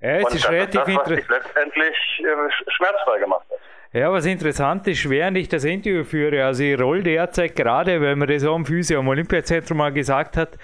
Ja, 0.04 0.18
es 0.18 0.26
und 0.26 0.36
ist 0.36 0.44
das 0.44 0.52
relativ 0.52 0.82
ist 0.82 0.88
das, 0.88 0.96
was 0.96 1.04
dich 1.06 1.18
interessant. 1.18 1.44
letztendlich 1.46 1.96
äh, 2.20 2.72
schmerzfrei 2.72 3.20
gemacht 3.20 3.46
hat. 3.50 3.60
Ja, 3.94 4.12
was 4.12 4.26
interessant 4.26 4.88
ist, 4.88 5.08
während 5.08 5.38
ich 5.38 5.50
das 5.50 5.64
Interview 5.66 6.04
führe, 6.04 6.44
also 6.44 6.64
ich 6.64 6.80
roll 6.80 7.04
derzeit 7.04 7.56
gerade, 7.56 8.02
weil 8.02 8.16
mir 8.16 8.26
das 8.26 8.44
am 8.44 8.66
Physio 8.66 9.00
am 9.00 9.08
Olympiazentrum 9.08 9.78
mal 9.78 9.94
gesagt 9.94 10.36
hat, 10.36 10.58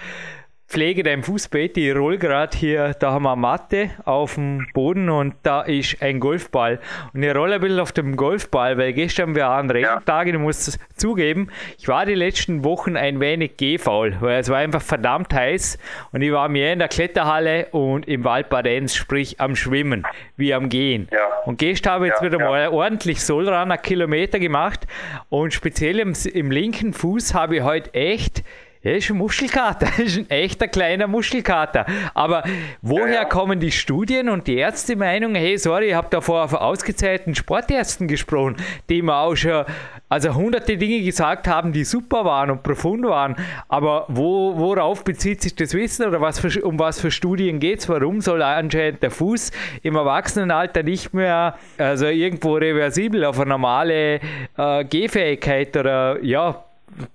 pflege 0.70 1.02
dein 1.02 1.24
Fußbett, 1.24 1.78
ich 1.78 1.96
roll 1.96 2.20
gerade 2.20 2.56
hier, 2.56 2.94
da 3.00 3.12
haben 3.12 3.24
wir 3.24 3.32
eine 3.32 3.42
Matte 3.42 3.90
auf 4.06 4.36
dem 4.36 4.68
Boden 4.76 5.10
und 5.10 5.34
da 5.42 5.64
ist 5.64 6.00
ein 6.02 6.20
Golfball. 6.20 6.80
Und 7.12 7.24
ich 7.24 7.36
rolle 7.36 7.56
ein 7.56 7.62
bisschen 7.62 7.80
auf 7.80 7.92
dem 7.92 8.16
Golfball, 8.16 8.78
weil 8.78 8.94
gestern 8.94 9.36
war 9.36 9.58
ein 9.58 9.72
Renntag, 9.72 10.28
ich 10.28 10.38
muss 10.38 10.68
es 10.68 10.80
zugeben, 10.96 11.50
ich 11.80 11.88
war 11.88 12.06
die 12.06 12.14
letzten 12.14 12.64
Wochen 12.64 12.98
ein 12.98 13.20
wenig 13.20 13.58
gehfaul, 13.58 14.16
weil 14.20 14.40
es 14.40 14.50
war 14.50 14.58
einfach 14.58 14.84
verdammt 14.84 15.34
heiß 15.34 15.80
und 16.12 16.22
ich 16.22 16.32
war 16.32 16.48
mehr 16.50 16.72
in 16.74 16.80
der 16.80 16.88
Kletterhalle 16.88 17.66
und 17.72 18.08
im 18.08 18.24
Wald 18.24 18.50
Badenz, 18.50 18.94
sprich 18.94 19.42
am 19.42 19.56
Schwimmen, 19.56 20.06
wie 20.38 20.54
am 20.54 20.70
Gehen. 20.70 21.08
Ja. 21.12 21.20
Und 21.46 21.58
gestern 21.58 21.94
habe 21.94 22.06
ich 22.06 22.12
jetzt 22.12 22.22
Ja, 22.22 22.28
wieder 22.28 22.40
ja. 22.40 22.46
mal 22.50 22.68
ordentlich 22.70 23.24
Sollrunner 23.24 23.78
Kilometer 23.78 24.38
gemacht 24.38 24.86
und 25.30 25.52
speziell 25.52 25.98
im, 26.00 26.14
im 26.32 26.52
linken 26.52 26.94
Fuß 26.94 27.34
habe 27.34 27.58
ich 27.58 27.64
heute 27.64 27.92
echt 27.96 28.44
ja, 28.82 28.92
ist 28.92 29.10
ein 29.10 29.18
Muschelkater, 29.18 29.88
ist 30.04 30.18
ein 30.18 30.30
echter 30.30 30.68
kleiner 30.68 31.08
Muschelkater. 31.08 31.86
Aber 32.14 32.44
woher 32.82 33.08
Ja, 33.08 33.14
ja. 33.22 33.26
kommen 33.26 33.60
die 33.60 33.72
Studien 33.72 34.30
und 34.30 34.48
die 34.48 34.58
Ärztemeinung? 34.58 35.36
Hey, 35.36 35.58
sorry, 35.58 35.90
ich 35.90 35.94
habe 35.94 36.08
da 36.10 36.22
vor 36.22 36.48
von 36.48 36.60
ausgezeichneten 36.60 37.36
Sportärzten 37.36 38.08
gesprochen, 38.08 38.56
die 38.90 39.02
mir 39.02 39.18
auch 39.18 39.36
schon 39.36 39.66
also 40.08 40.34
hunderte 40.34 40.78
Dinge 40.78 41.02
gesagt 41.04 41.48
haben, 41.48 41.72
die 41.72 41.84
super 41.84 42.26
waren 42.26 42.50
und 42.52 42.64
profund 42.64 43.06
waren. 43.06 43.36
Aber 43.68 44.06
wo, 44.08 44.58
worauf 44.58 45.04
bezieht 45.04 45.42
sich 45.42 45.56
das 45.56 45.74
Wissen 45.74 46.08
oder 46.08 46.22
was 46.22 46.40
für, 46.40 46.62
um 46.64 46.80
was 46.80 47.00
für 47.00 47.12
Studien 47.12 47.60
geht 47.60 47.80
es? 47.80 47.90
Warum 47.90 48.22
soll 48.22 48.42
anscheinend 48.42 49.04
der 49.04 49.12
Fuß 49.12 49.52
im 49.84 49.96
Erwachsenenalter 49.96 50.84
nicht 50.84 51.14
mehr 51.14 51.58
also 51.78 52.08
irgendwo 52.08 52.56
reversibel 52.56 53.26
auf 53.26 53.40
eine 53.40 53.50
normale 53.50 54.20
äh, 54.58 54.86
Gehfähigkeit 54.86 55.76
oder 55.78 56.24
ja, 56.24 56.64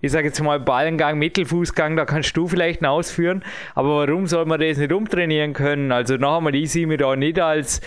ich 0.01 0.13
sage 0.13 0.27
jetzt 0.27 0.41
mal 0.41 0.61
Ballengang, 0.61 1.19
Mittelfußgang, 1.19 1.97
da 1.97 2.05
kannst 2.05 2.37
du 2.37 2.47
vielleicht 2.47 2.85
ausführen, 2.85 3.45
aber 3.75 4.07
warum 4.07 4.27
soll 4.27 4.45
man 4.47 4.61
das 4.61 4.79
nicht 4.79 4.93
umtrainieren 4.93 5.53
können? 5.53 5.93
Also 5.93 6.17
noch 6.17 6.39
einmal, 6.39 6.55
ich 6.55 6.73
sehe 6.73 6.87
mich 6.87 6.99
da 6.99 7.17
nicht 7.17 7.41
als, 7.41 7.81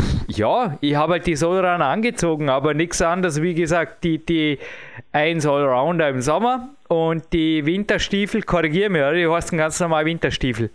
pff, 0.00 0.24
ja, 0.28 0.76
ich 0.80 0.96
habe 0.96 1.14
halt 1.14 1.26
die 1.26 1.36
Sollrunner 1.36 1.86
angezogen, 1.86 2.48
aber 2.48 2.74
nichts 2.74 3.02
anderes, 3.02 3.42
wie 3.42 3.54
gesagt, 3.54 4.04
die, 4.04 4.24
die 4.24 4.58
ein 5.12 5.44
Allrounder 5.46 6.08
im 6.08 6.20
Sommer 6.20 6.68
und 6.88 7.32
die 7.32 7.64
Winterstiefel, 7.66 8.42
korrigiere 8.42 8.90
mich, 8.90 9.02
oder? 9.02 9.14
Die 9.14 9.28
heißen 9.28 9.56
ganz 9.56 9.80
normal 9.80 10.04
Winterstiefel. 10.04 10.70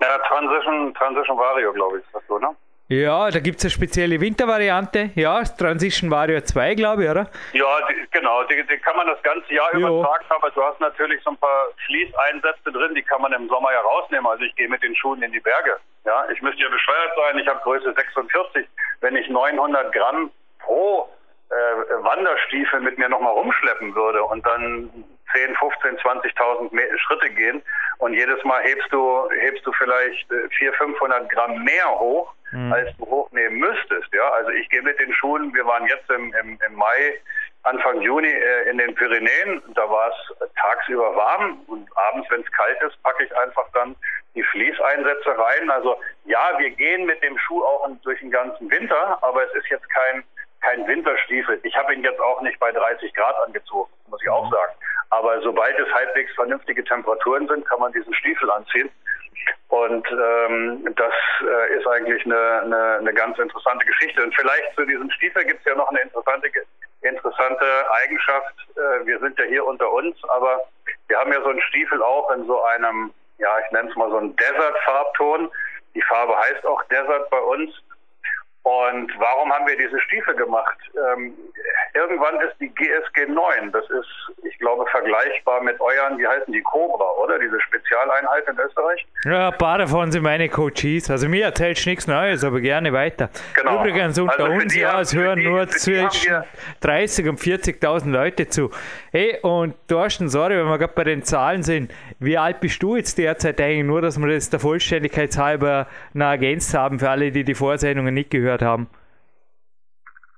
Ja, 0.00 0.18
Transition, 0.28 0.92
Transition 0.94 1.38
Vario, 1.38 1.72
glaube 1.72 1.98
ich, 1.98 2.04
ist 2.04 2.14
das 2.14 2.22
so, 2.28 2.38
ne? 2.38 2.48
Ja, 2.88 3.30
da 3.30 3.40
gibt 3.40 3.58
es 3.58 3.64
eine 3.64 3.70
spezielle 3.70 4.20
Wintervariante, 4.20 5.10
ja, 5.14 5.42
Transition 5.42 6.10
Vario 6.10 6.42
2, 6.42 6.74
glaube 6.74 7.04
ich, 7.04 7.10
oder? 7.10 7.30
Ja, 7.54 7.78
die, 7.88 8.06
genau, 8.10 8.44
die, 8.44 8.62
die 8.68 8.76
kann 8.76 8.94
man 8.94 9.06
das 9.06 9.22
ganze 9.22 9.54
Jahr 9.54 9.74
Jo. 9.74 9.78
über 10.00 10.06
tragen, 10.06 10.24
aber 10.28 10.50
du 10.50 10.62
hast 10.62 10.78
natürlich 10.80 11.22
so 11.24 11.30
ein 11.30 11.36
paar 11.38 11.68
Schließeinsätze 11.86 12.70
drin, 12.70 12.94
die 12.94 13.02
kann 13.02 13.22
man 13.22 13.32
im 13.32 13.48
Sommer 13.48 13.72
ja 13.72 13.80
rausnehmen. 13.80 14.26
Also 14.26 14.44
ich 14.44 14.54
gehe 14.56 14.68
mit 14.68 14.82
den 14.82 14.94
Schuhen 14.96 15.22
in 15.22 15.32
die 15.32 15.40
Berge. 15.40 15.78
Ja, 16.04 16.26
ich 16.30 16.42
müsste 16.42 16.60
ja 16.62 16.68
bescheuert 16.68 17.12
sein, 17.16 17.38
ich 17.38 17.48
habe 17.48 17.60
Größe 17.60 17.94
46. 17.94 18.66
Wenn 19.00 19.16
ich 19.16 19.30
900 19.30 19.90
Gramm 19.94 20.30
pro 20.58 21.08
äh, 21.48 21.54
Wanderstiefel 22.04 22.80
mit 22.80 22.98
mir 22.98 23.08
nochmal 23.08 23.32
rumschleppen 23.32 23.94
würde 23.94 24.22
und 24.24 24.44
dann 24.44 24.90
10, 25.32 25.54
15, 25.56 25.98
20.000 25.98 26.74
Me- 26.74 26.98
Schritte 26.98 27.30
gehen 27.30 27.62
und 27.98 28.12
jedes 28.14 28.42
Mal 28.44 28.62
hebst 28.62 28.92
du, 28.92 29.28
hebst 29.40 29.66
du 29.66 29.72
vielleicht 29.72 30.30
äh, 30.30 30.48
400, 30.58 30.76
500 30.78 31.28
Gramm 31.30 31.64
mehr 31.64 31.88
hoch, 31.98 32.32
als 32.72 32.96
du 32.98 33.06
hochnehmen 33.06 33.58
müsstest. 33.58 34.12
Ja, 34.14 34.28
also 34.30 34.50
ich 34.50 34.68
gehe 34.70 34.82
mit 34.82 34.98
den 35.00 35.12
Schuhen, 35.14 35.52
wir 35.54 35.66
waren 35.66 35.86
jetzt 35.86 36.08
im, 36.10 36.32
im, 36.34 36.58
im 36.64 36.74
Mai, 36.74 37.20
Anfang 37.64 38.00
Juni 38.02 38.28
äh, 38.28 38.68
in 38.70 38.78
den 38.78 38.94
Pyrenäen, 38.94 39.62
da 39.74 39.88
war 39.90 40.10
es 40.10 40.52
tagsüber 40.54 41.16
warm 41.16 41.62
und 41.66 41.88
abends, 41.96 42.30
wenn 42.30 42.42
es 42.42 42.52
kalt 42.52 42.80
ist, 42.82 43.02
packe 43.02 43.24
ich 43.24 43.36
einfach 43.38 43.66
dann 43.72 43.96
die 44.36 44.42
Fließeinsätze 44.42 45.36
rein. 45.38 45.70
Also 45.70 45.98
ja, 46.26 46.50
wir 46.58 46.70
gehen 46.70 47.06
mit 47.06 47.22
dem 47.22 47.36
Schuh 47.38 47.64
auch 47.64 47.88
durch 48.02 48.20
den 48.20 48.30
ganzen 48.30 48.70
Winter, 48.70 49.18
aber 49.22 49.44
es 49.44 49.54
ist 49.54 49.68
jetzt 49.70 49.88
kein, 49.90 50.22
kein 50.60 50.86
Winterstiefel. 50.86 51.58
Ich 51.64 51.74
habe 51.76 51.94
ihn 51.94 52.04
jetzt 52.04 52.20
auch 52.20 52.40
nicht 52.42 52.60
bei 52.60 52.70
30 52.70 53.12
Grad 53.14 53.36
angezogen, 53.46 53.90
muss 54.08 54.22
ich 54.22 54.28
auch 54.28 54.48
sagen. 54.52 54.73
Aber 55.14 55.40
sobald 55.42 55.78
es 55.78 55.92
halbwegs 55.94 56.34
vernünftige 56.34 56.82
Temperaturen 56.82 57.46
sind, 57.46 57.64
kann 57.68 57.78
man 57.78 57.92
diesen 57.92 58.12
Stiefel 58.14 58.50
anziehen. 58.50 58.90
Und 59.68 60.06
ähm, 60.10 60.94
das 60.96 61.14
äh, 61.40 61.78
ist 61.78 61.86
eigentlich 61.86 62.24
eine, 62.24 62.62
eine, 62.62 62.96
eine 62.98 63.14
ganz 63.14 63.38
interessante 63.38 63.86
Geschichte. 63.86 64.22
Und 64.24 64.34
vielleicht 64.34 64.74
zu 64.74 64.84
diesem 64.84 65.08
Stiefel 65.12 65.44
gibt 65.44 65.60
es 65.60 65.66
ja 65.66 65.76
noch 65.76 65.88
eine 65.90 66.00
interessante, 66.00 66.48
interessante 67.02 67.66
Eigenschaft. 68.02 68.54
Äh, 68.76 69.06
wir 69.06 69.18
sind 69.20 69.38
ja 69.38 69.44
hier 69.44 69.64
unter 69.64 69.92
uns, 69.92 70.16
aber 70.30 70.60
wir 71.06 71.18
haben 71.18 71.32
ja 71.32 71.40
so 71.42 71.50
einen 71.50 71.62
Stiefel 71.62 72.02
auch 72.02 72.30
in 72.32 72.46
so 72.46 72.62
einem, 72.64 73.12
ja, 73.38 73.50
ich 73.64 73.70
nenne 73.72 73.90
es 73.90 73.96
mal 73.96 74.10
so 74.10 74.16
einen 74.16 74.34
Desert-Farbton. 74.34 75.50
Die 75.94 76.02
Farbe 76.02 76.36
heißt 76.36 76.66
auch 76.66 76.82
Desert 76.84 77.30
bei 77.30 77.40
uns. 77.40 77.70
Und 78.64 79.12
warum 79.18 79.52
haben 79.52 79.66
wir 79.66 79.76
diese 79.76 80.00
Stiefel 80.00 80.34
gemacht? 80.34 80.78
Ähm, 80.96 81.36
irgendwann 81.92 82.40
ist 82.40 82.56
die 82.60 82.70
GSG 82.70 83.26
9, 83.26 83.72
das 83.72 83.84
ist, 83.90 84.43
glaube, 84.64 84.86
vergleichbar 84.90 85.62
mit 85.62 85.78
euren, 85.80 86.18
wie 86.18 86.26
heißen 86.26 86.52
die, 86.52 86.62
Cobra, 86.62 87.10
oder? 87.22 87.38
Diese 87.38 87.60
Spezialeinheit 87.60 88.48
in 88.48 88.58
Österreich. 88.58 89.06
Ja, 89.24 89.48
ein 89.50 89.58
paar 89.58 89.78
davon 89.78 90.10
sind 90.10 90.22
meine 90.22 90.48
Coaches. 90.48 91.10
Also 91.10 91.28
mir 91.28 91.44
erzählst 91.44 91.84
du 91.84 91.90
nichts 91.90 92.06
Neues, 92.06 92.42
aber 92.44 92.60
gerne 92.60 92.92
weiter. 92.92 93.28
Genau. 93.54 93.80
Übrigens 93.80 94.18
unter 94.18 94.40
Also 94.44 94.52
uns, 94.52 94.74
ja, 94.74 95.00
es 95.00 95.14
hören 95.14 95.38
die- 95.40 95.46
nur 95.48 95.68
zwischen 95.68 96.30
wir- 96.30 96.46
30 96.80 97.28
und 97.28 97.38
40.000 97.38 98.12
Leute 98.12 98.48
zu. 98.48 98.70
Hey, 99.12 99.38
und 99.42 99.74
Thorsten, 99.88 100.28
sorry, 100.28 100.56
wenn 100.58 100.66
wir 100.66 100.78
gerade 100.78 100.94
bei 100.94 101.04
den 101.04 101.22
Zahlen 101.22 101.62
sind. 101.62 101.92
Wie 102.18 102.38
alt 102.38 102.60
bist 102.60 102.82
du 102.82 102.96
jetzt 102.96 103.18
derzeit 103.18 103.60
eigentlich? 103.60 103.84
Nur, 103.84 104.00
dass 104.00 104.18
wir 104.18 104.28
das 104.28 104.48
der 104.50 104.60
Vollständigkeit 104.60 105.36
halber 105.36 105.86
noch 106.14 106.26
ergänzt 106.26 106.72
haben 106.74 106.98
für 106.98 107.10
alle, 107.10 107.30
die 107.30 107.44
die 107.44 107.54
Vorsendungen 107.54 108.14
nicht 108.14 108.30
gehört 108.30 108.62
haben. 108.62 108.88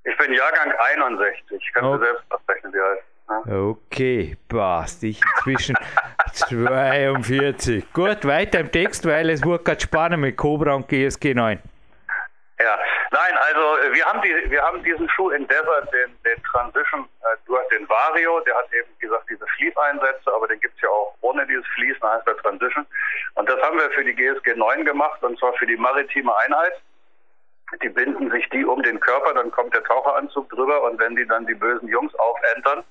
Ich 0.04 0.16
bin 0.18 0.32
Jahrgang 0.32 0.72
61. 0.94 1.70
Kannst 1.74 1.88
Oh. 1.88 1.96
du 1.96 2.04
selbst 2.04 2.24
ausrechnen, 2.30 2.72
wie 2.72 2.80
alt. 2.80 3.00
Okay, 3.28 4.36
passt. 4.48 5.02
Ich 5.02 5.20
inzwischen 5.36 5.76
42. 6.32 7.92
Gut, 7.92 8.24
weiter 8.24 8.60
im 8.60 8.70
Text, 8.70 9.06
weil 9.06 9.30
es 9.30 9.44
wurde 9.44 9.64
gerade 9.64 9.80
spannend 9.80 10.20
mit 10.20 10.36
Cobra 10.36 10.74
und 10.74 10.88
GSG 10.88 11.34
9. 11.34 11.60
Ja, 12.58 12.78
nein, 13.10 13.36
also 13.36 13.78
äh, 13.78 13.94
wir 13.94 14.04
haben 14.06 14.22
die, 14.22 14.50
wir 14.50 14.62
haben 14.62 14.82
diesen 14.82 15.08
Schuh 15.10 15.28
Desert, 15.30 15.92
den, 15.92 16.16
den 16.24 16.42
Transition, 16.44 17.06
äh, 17.20 17.36
du 17.46 17.58
hast 17.58 17.70
den 17.70 17.86
Vario, 17.86 18.40
der 18.40 18.54
hat 18.56 18.72
eben 18.72 18.88
wie 18.98 19.06
gesagt 19.06 19.28
diese 19.28 19.46
Fließeinsätze, 19.56 20.32
aber 20.32 20.48
den 20.48 20.58
gibt's 20.60 20.80
ja 20.80 20.88
auch 20.88 21.14
ohne 21.20 21.46
dieses 21.46 21.66
Fließen, 21.74 22.02
heißt 22.02 22.26
der 22.26 22.36
Transition. 22.38 22.86
Und 23.34 23.48
das 23.48 23.60
haben 23.60 23.78
wir 23.78 23.90
für 23.90 24.04
die 24.04 24.14
GSG 24.14 24.54
9 24.54 24.86
gemacht 24.86 25.22
und 25.22 25.38
zwar 25.38 25.52
für 25.54 25.66
die 25.66 25.76
maritime 25.76 26.34
Einheit. 26.36 26.80
Die 27.82 27.88
binden 27.90 28.30
sich 28.30 28.48
die 28.50 28.64
um 28.64 28.82
den 28.82 29.00
Körper, 29.00 29.34
dann 29.34 29.50
kommt 29.50 29.74
der 29.74 29.84
Taucheranzug 29.84 30.48
drüber 30.48 30.82
und 30.84 30.98
wenn 30.98 31.14
die 31.16 31.26
dann 31.26 31.46
die 31.46 31.54
bösen 31.54 31.88
Jungs 31.88 32.14
aufentern, 32.14 32.84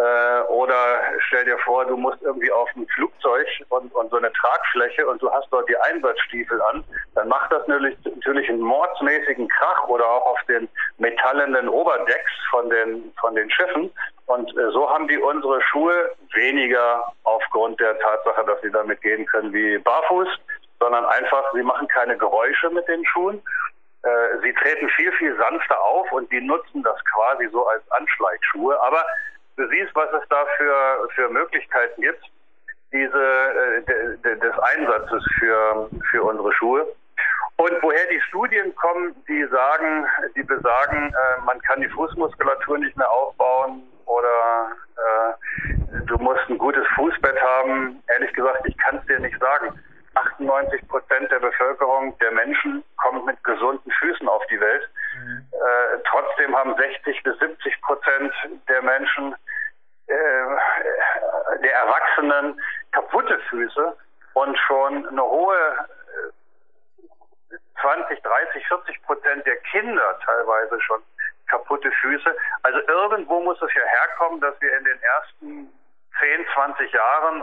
Äh, 0.00 0.42
oder 0.48 1.00
stell 1.26 1.44
dir 1.44 1.58
vor, 1.58 1.84
du 1.84 1.94
musst 1.94 2.22
irgendwie 2.22 2.50
auf 2.50 2.70
ein 2.74 2.86
Flugzeug 2.94 3.46
und, 3.68 3.94
und 3.94 4.10
so 4.10 4.16
eine 4.16 4.32
Tragfläche 4.32 5.06
und 5.06 5.20
du 5.20 5.30
hast 5.30 5.48
dort 5.50 5.68
die 5.68 5.76
Einsatzstiefel 5.76 6.62
an, 6.62 6.82
dann 7.14 7.28
macht 7.28 7.52
das 7.52 7.66
natürlich, 7.66 7.98
natürlich 8.04 8.48
einen 8.48 8.62
mordsmäßigen 8.62 9.46
Krach 9.48 9.88
oder 9.88 10.08
auch 10.08 10.24
auf 10.24 10.38
den 10.48 10.70
metallenen 10.96 11.68
Oberdecks 11.68 12.32
von 12.50 12.70
den, 12.70 13.12
von 13.20 13.34
den 13.34 13.50
Schiffen. 13.50 13.92
Und 14.24 14.48
äh, 14.56 14.70
so 14.70 14.88
haben 14.88 15.06
die 15.06 15.18
unsere 15.18 15.60
Schuhe 15.64 16.10
weniger 16.32 17.12
aufgrund 17.24 17.78
der 17.78 17.98
Tatsache, 17.98 18.42
dass 18.46 18.58
sie 18.62 18.70
damit 18.70 19.02
gehen 19.02 19.26
können 19.26 19.52
wie 19.52 19.76
barfuß, 19.76 20.28
sondern 20.78 21.04
einfach, 21.04 21.44
sie 21.52 21.62
machen 21.62 21.88
keine 21.88 22.16
Geräusche 22.16 22.70
mit 22.70 22.88
den 22.88 23.04
Schuhen. 23.04 23.42
Äh, 24.02 24.08
sie 24.42 24.54
treten 24.54 24.88
viel, 24.96 25.12
viel 25.12 25.36
sanfter 25.36 25.78
auf 25.82 26.10
und 26.12 26.32
die 26.32 26.40
nutzen 26.40 26.82
das 26.84 26.96
quasi 27.04 27.50
so 27.52 27.66
als 27.66 27.82
Anschleichschuhe. 27.90 28.80
Aber 28.80 29.04
du 29.56 29.68
siehst, 29.68 29.94
was 29.94 30.12
es 30.12 30.28
da 30.28 30.44
für, 30.56 31.08
für 31.14 31.28
Möglichkeiten 31.28 32.00
gibt, 32.00 32.24
diese, 32.92 33.18
äh, 33.18 33.82
de, 33.82 34.16
de, 34.18 34.38
des 34.40 34.58
Einsatzes 34.58 35.24
für, 35.38 35.88
für 36.10 36.22
unsere 36.22 36.52
Schuhe. 36.54 36.86
Und 37.56 37.72
woher 37.82 38.06
die 38.10 38.20
Studien 38.22 38.74
kommen, 38.74 39.14
die 39.28 39.44
sagen, 39.46 40.06
die 40.34 40.42
besagen, 40.42 41.12
äh, 41.12 41.40
man 41.44 41.60
kann 41.62 41.80
die 41.80 41.88
Fußmuskulatur 41.88 42.78
nicht 42.78 42.96
mehr 42.96 43.10
aufbauen 43.10 43.82
oder 44.06 44.72
äh, 44.96 46.00
du 46.06 46.16
musst 46.18 46.48
ein 46.48 46.58
gutes 46.58 46.86
Fußbett 46.96 47.40
haben. 47.40 48.02
Ehrlich 48.08 48.32
gesagt, 48.32 48.66
ich 48.66 48.76
kann 48.78 48.96
es 48.96 49.06
dir 49.06 49.20
nicht 49.20 49.38
sagen. 49.38 49.78
98 50.14 50.88
Prozent 50.88 51.30
der 51.30 51.38
Bevölkerung, 51.38 52.18
der 52.18 52.32
Menschen, 52.32 52.82
kommt 52.96 53.26
mit 53.26 53.42
gesunden 53.44 53.90
Füßen 54.00 54.26
auf 54.28 54.42
die 54.50 54.60
Welt. 54.60 54.88
Mhm. 55.14 55.46
Äh, 55.52 55.98
trotzdem 56.08 56.56
haben 56.56 56.74
60 56.76 57.22
bis 57.22 57.38
70 57.38 57.80
Prozent 57.82 58.32
der 58.68 58.82
Menschen 58.82 59.34
äh, 60.06 60.14
der 61.62 61.74
Erwachsenen 61.74 62.60
kaputte 62.92 63.38
Füße 63.50 63.96
und 64.34 64.58
schon 64.58 65.06
eine 65.06 65.22
hohe 65.22 65.86
20, 67.80 68.22
30, 68.22 68.66
40 68.66 69.02
Prozent 69.02 69.46
der 69.46 69.56
Kinder 69.56 70.18
teilweise 70.24 70.80
schon 70.82 71.02
kaputte 71.48 71.90
Füße. 71.90 72.36
Also 72.62 72.78
irgendwo 72.86 73.40
muss 73.40 73.60
es 73.62 73.74
ja 73.74 73.82
herkommen, 73.82 74.40
dass 74.40 74.60
wir 74.60 74.76
in 74.76 74.84
den 74.84 75.00
ersten 75.02 75.72
10, 76.20 76.46
20 76.54 76.92
Jahren 76.92 77.42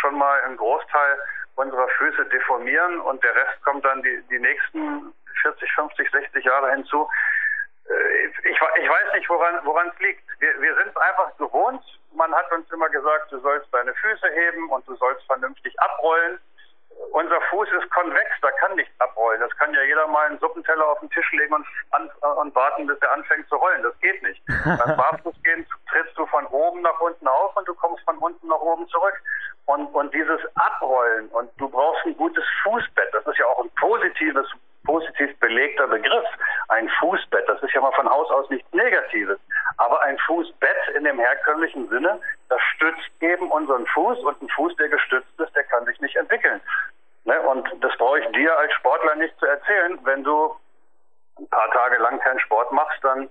schon 0.00 0.18
mal 0.18 0.40
einen 0.42 0.56
Großteil 0.56 1.18
unserer 1.56 1.88
Füße 1.88 2.24
deformieren 2.26 3.00
und 3.00 3.22
der 3.22 3.34
Rest 3.34 3.62
kommt 3.62 3.84
dann 3.84 4.02
die, 4.02 4.22
die 4.30 4.38
nächsten 4.38 5.12
40, 5.42 5.72
50, 5.72 6.10
60 6.10 6.44
Jahre 6.44 6.70
hinzu. 6.72 7.08
Äh, 7.88 8.26
ich, 8.26 8.56
ich 8.56 8.88
weiß 8.88 9.12
nicht, 9.14 9.28
woran 9.28 9.88
es 9.88 9.98
liegt. 10.00 10.22
Wir, 10.40 10.60
wir 10.60 10.74
sind 10.76 10.96
einfach 10.96 11.36
gewohnt. 11.36 11.82
Man 12.14 12.32
hat 12.34 12.50
uns 12.52 12.70
immer 12.70 12.88
gesagt, 12.88 13.32
du 13.32 13.38
sollst 13.40 13.72
deine 13.72 13.94
Füße 13.94 14.28
heben 14.34 14.70
und 14.70 14.86
du 14.86 14.94
sollst 14.96 15.24
vernünftig 15.26 15.78
abrollen. 15.80 16.38
Unser 17.12 17.40
Fuß 17.50 17.68
ist 17.72 17.90
konvex, 17.90 18.30
da 18.42 18.50
kann 18.52 18.76
nichts 18.76 18.92
abrollen. 19.00 19.40
Das 19.40 19.50
kann 19.56 19.72
ja 19.72 19.82
jeder 19.82 20.06
mal 20.08 20.26
einen 20.26 20.38
Suppenteller 20.38 20.86
auf 20.86 21.00
den 21.00 21.10
Tisch 21.10 21.30
legen 21.32 21.54
und, 21.54 21.66
an, 21.90 22.10
und 22.36 22.54
warten, 22.54 22.86
bis 22.86 22.98
er 23.00 23.12
anfängt 23.12 23.48
zu 23.48 23.56
rollen. 23.56 23.82
Das 23.82 23.98
geht 24.00 24.22
nicht. 24.22 24.42
Beim 24.46 24.96
Barfußgehen 24.96 25.66
trittst 25.90 26.16
du 26.16 26.26
von 26.26 26.46
oben 26.46 26.82
nach 26.82 27.00
unten 27.00 27.26
auf 27.26 27.56
und 27.56 27.66
du 27.66 27.74
kommst 27.74 28.04
von 28.04 28.18
unten 28.18 28.46
nach 28.46 28.60
oben 28.60 28.86
zurück. 28.88 29.20
Und, 29.66 29.86
und 29.94 30.12
dieses 30.12 30.40
Abrollen 30.56 31.28
und 31.28 31.50
du 31.58 31.68
brauchst 31.68 32.04
ein 32.04 32.16
gutes 32.16 32.44
Fußbett, 32.62 33.08
das 33.12 33.26
ist 33.26 33.38
ja 33.38 33.46
auch 33.46 33.62
ein 33.62 33.70
positives 33.78 34.46
positiv 34.84 35.38
belegter 35.38 35.86
Begriff. 35.86 36.26
Ein 36.68 36.88
Fußbett, 37.00 37.48
das 37.48 37.62
ist 37.62 37.72
ja 37.72 37.80
mal 37.80 37.92
von 37.92 38.08
Haus 38.08 38.30
aus 38.30 38.48
nichts 38.50 38.70
Negatives. 38.72 39.38
Aber 39.78 40.00
ein 40.02 40.18
Fußbett 40.18 40.76
in 40.96 41.04
dem 41.04 41.18
herkömmlichen 41.18 41.88
Sinne, 41.88 42.20
das 42.48 42.60
stützt 42.74 43.10
eben 43.20 43.50
unseren 43.50 43.86
Fuß 43.86 44.18
und 44.20 44.42
ein 44.42 44.48
Fuß, 44.48 44.76
der 44.76 44.88
gestützt 44.88 45.38
ist, 45.38 45.54
der 45.54 45.64
kann 45.64 45.84
sich 45.86 46.00
nicht 46.00 46.16
entwickeln. 46.16 46.60
Ne? 47.24 47.40
Und 47.42 47.68
das 47.80 47.96
brauche 47.98 48.20
ich 48.20 48.26
dir 48.32 48.56
als 48.58 48.72
Sportler 48.74 49.14
nicht 49.16 49.38
zu 49.38 49.46
erzählen. 49.46 49.98
Wenn 50.04 50.24
du 50.24 50.54
ein 51.38 51.48
paar 51.48 51.70
Tage 51.70 51.96
lang 51.98 52.18
keinen 52.20 52.40
Sport 52.40 52.72
machst, 52.72 53.02
dann, 53.02 53.28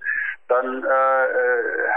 dann 0.48 0.84
äh, 0.84 1.26
äh 1.26 1.90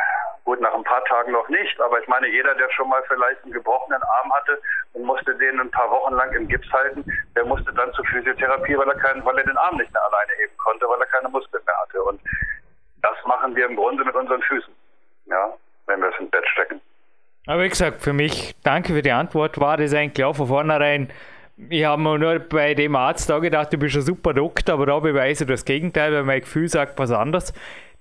Gut, 0.44 0.60
nach 0.60 0.74
ein 0.74 0.84
paar 0.84 1.02
Tagen 1.06 1.32
noch 1.32 1.48
nicht, 1.48 1.80
aber 1.80 1.98
ich 2.00 2.06
meine, 2.06 2.28
jeder, 2.28 2.54
der 2.54 2.70
schon 2.72 2.90
mal 2.90 3.02
vielleicht 3.08 3.42
einen 3.42 3.52
gebrochenen 3.52 4.02
Arm 4.02 4.32
hatte 4.34 4.60
und 4.92 5.04
musste 5.04 5.34
den 5.36 5.58
ein 5.58 5.70
paar 5.70 5.90
Wochen 5.90 6.12
lang 6.14 6.30
im 6.32 6.46
Gips 6.48 6.70
halten, 6.70 7.02
der 7.34 7.46
musste 7.46 7.72
dann 7.72 7.90
zur 7.94 8.04
Physiotherapie, 8.04 8.76
weil 8.76 8.88
er, 8.88 8.98
keinen, 8.98 9.24
weil 9.24 9.38
er 9.38 9.44
den 9.44 9.56
Arm 9.56 9.76
nicht 9.78 9.90
mehr 9.90 10.02
alleine 10.04 10.32
heben 10.38 10.56
konnte, 10.58 10.86
weil 10.86 11.00
er 11.00 11.06
keine 11.06 11.30
Muskeln 11.30 11.64
mehr 11.64 11.76
hatte. 11.80 12.02
Und 12.02 12.20
das 13.00 13.16
machen 13.24 13.56
wir 13.56 13.64
im 13.64 13.76
Grunde 13.76 14.04
mit 14.04 14.14
unseren 14.14 14.42
Füßen, 14.42 14.74
ja, 15.26 15.50
wenn 15.86 16.00
wir 16.02 16.10
es 16.10 16.20
ins 16.20 16.30
Bett 16.30 16.46
stecken. 16.48 16.80
Aber 17.46 17.62
wie 17.62 17.68
gesagt, 17.70 18.02
für 18.02 18.12
mich, 18.12 18.54
danke 18.62 18.92
für 18.92 19.02
die 19.02 19.12
Antwort, 19.12 19.58
war 19.58 19.78
das 19.78 19.94
eigentlich 19.94 20.26
auch 20.26 20.36
von 20.36 20.48
vornherein. 20.48 21.10
Ich 21.68 21.84
habe 21.84 22.02
mir 22.02 22.18
nur 22.18 22.38
bei 22.38 22.74
dem 22.74 22.96
Arzt 22.96 23.30
da 23.30 23.38
gedacht, 23.38 23.72
du 23.72 23.78
bist 23.78 23.96
ein 23.96 24.02
super 24.02 24.34
Doktor, 24.34 24.74
aber 24.74 24.86
da 24.86 24.98
beweise 24.98 25.46
das 25.46 25.64
Gegenteil, 25.64 26.12
weil 26.12 26.24
mein 26.24 26.40
Gefühl 26.40 26.68
sagt 26.68 26.98
was 26.98 27.10
anderes 27.10 27.52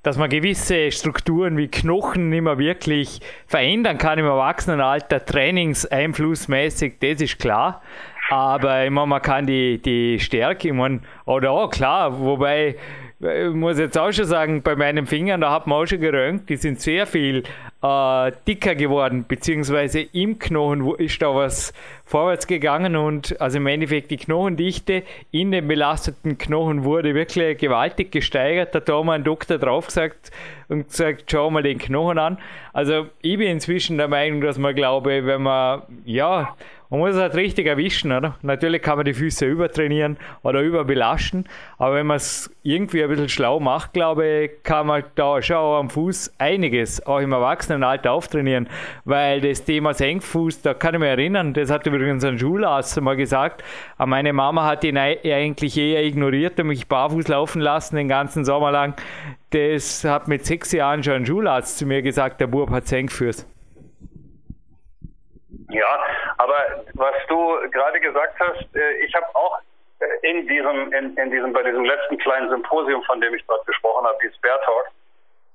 dass 0.04 0.17
man 0.17 0.30
gewisse 0.30 0.91
Strukturen 0.91 1.58
wie 1.58 1.69
Knochen 1.69 2.30
nicht 2.30 2.41
mehr 2.41 2.58
wirklich 2.58 3.21
verändern 3.47 3.97
kann 3.97 4.19
im 4.19 4.26
Erwachsenenalter, 4.26 5.26
trainingseinflussmäßig, 5.26 6.95
das 6.99 7.21
ist 7.21 7.39
klar. 7.39 7.82
Aber 8.30 8.84
ich 8.84 8.91
man 8.91 9.21
kann 9.21 9.47
die, 9.47 9.82
die 9.82 10.19
Stärke, 10.19 10.69
ich 10.69 10.73
meine, 10.73 11.02
oder 11.26 11.52
auch 11.52 11.69
klar, 11.69 12.19
wobei 12.19 12.76
ich 13.24 13.54
muss 13.54 13.80
jetzt 13.80 13.98
auch 13.98 14.12
schon 14.12 14.26
sagen, 14.26 14.62
bei 14.62 14.76
meinen 14.76 15.08
Fingern, 15.08 15.42
da 15.42 15.52
hat 15.52 15.68
man 15.68 15.82
auch 15.82 15.86
schon 15.86 16.02
gerönt, 16.02 16.50
die 16.50 16.58
sind 16.58 16.82
sehr 16.82 17.08
viel 17.08 17.44
äh, 17.82 18.32
dicker 18.48 18.76
geworden, 18.76 19.26
beziehungsweise 19.28 20.02
im 20.02 20.40
Knochen 20.40 20.96
ist 20.96 21.22
da 21.22 21.34
was 21.34 21.74
vorwärts 22.06 22.48
gegangen 22.48 22.96
und 22.96 23.40
also 23.40 23.58
im 23.58 23.68
Endeffekt 23.68 24.12
die 24.12 24.18
Knochendichte 24.18 25.04
in 25.32 25.52
den 25.52 25.68
belasteten 25.68 26.38
Knochen 26.38 26.84
wurde 26.84 27.16
wirklich 27.16 27.58
gewaltig 27.58 28.12
gesteigert. 28.12 28.76
Da 28.76 28.80
hat 28.80 28.90
auch 28.90 29.04
mal 29.04 29.14
ein 29.14 29.24
Doktor 29.24 29.58
drauf 29.58 29.88
gesagt 29.88 30.32
und 30.68 30.88
gesagt, 30.88 31.26
schau 31.32 31.50
mal 31.50 31.64
den 31.64 31.78
Knochen 31.78 32.18
an. 32.18 32.38
Also 32.74 33.08
ich 33.22 33.38
bin 33.38 33.48
inzwischen 33.48 33.98
der 33.98 34.08
Meinung, 34.08 34.42
dass 34.42 34.58
man 34.58 34.76
glaube, 34.76 35.26
wenn 35.26 35.44
man 35.44 35.84
ja 36.06 36.56
man 36.89 37.00
muss 37.00 37.15
es 37.15 37.22
halt 37.22 37.36
richtig 37.36 37.65
erwischen, 37.65 38.12
oder? 38.12 38.36
Natürlich 38.41 38.82
kann 38.82 38.98
man 38.98 39.06
die 39.06 39.13
Füße 39.13 39.46
übertrainieren 39.46 40.17
oder 40.43 40.62
überbelasten, 40.62 41.48
aber 41.78 41.96
wenn 41.96 42.08
man 42.08 42.17
es 42.17 42.50
irgendwie 42.63 43.04
ein 43.04 43.10
bisschen 43.10 43.30
schlau 43.30 43.60
macht, 43.60 43.93
glaube 43.93 44.26
ich, 44.26 44.63
kann 44.63 44.88
man 44.88 45.04
da 45.15 45.41
schon 45.41 45.58
am 45.58 45.89
Fuß 45.89 46.34
einiges 46.38 47.06
auch 47.06 47.19
im 47.19 47.32
Erwachsenenalter 47.32 48.12
auftrainieren, 48.12 48.67
weil 49.06 49.41
das 49.41 49.63
Thema 49.63 49.93
Senkfuß, 49.93 50.62
da 50.62 50.74
kann 50.74 50.93
ich 50.93 51.00
mich 51.00 51.10
erinnern, 51.10 51.54
das 51.54 51.69
hat 51.69 51.86
übrigens 51.88 52.24
ein 52.24 52.38
Schularzt 52.38 53.00
mal 53.02 53.15
gesagt, 53.15 53.63
meine 53.98 54.34
Mama 54.34 54.65
hat 54.65 54.84
ihn 54.84 54.98
eigentlich 54.98 55.78
eher 55.78 56.04
ignoriert 56.04 56.60
und 56.60 56.67
mich 56.67 56.88
barfuß 56.88 57.28
laufen 57.28 57.62
lassen 57.62 57.96
den 57.96 58.08
ganzen 58.08 58.46
Sommer 58.46 58.72
lang. 58.72 58.96
Das 59.50 60.04
hat 60.04 60.28
mit 60.28 60.46
sechs 60.46 60.72
Jahren 60.72 61.04
schon 61.04 61.13
ein 61.13 61.26
Schularzt 61.26 61.78
zu 61.78 61.86
mir 61.86 62.02
gesagt, 62.02 62.41
der 62.41 62.48
Bub 62.48 62.69
hat 62.72 62.88
Senkfuß. 62.88 63.48
Ja, 65.74 66.00
aber 66.38 66.86
was 66.94 67.16
du 67.28 67.70
gerade 67.72 68.00
gesagt 68.00 68.40
hast, 68.40 68.76
äh, 68.76 68.92
ich 69.04 69.14
habe 69.16 69.26
auch 69.34 69.60
äh, 70.00 70.30
in 70.30 70.48
diesem, 70.48 70.94
in, 70.94 71.18
in, 71.18 71.32
diesem, 71.32 71.52
bei 71.52 71.64
diesem 71.64 71.84
letzten 71.84 72.20
kleinen 72.20 72.48
Symposium, 72.50 73.02
von 73.04 73.20
dem 73.20 73.34
ich 73.34 73.44
dort 73.48 73.66
gesprochen 73.66 74.06
habe, 74.06 74.18
die 74.22 74.32
Spare 74.36 74.60
Talk, 74.66 74.88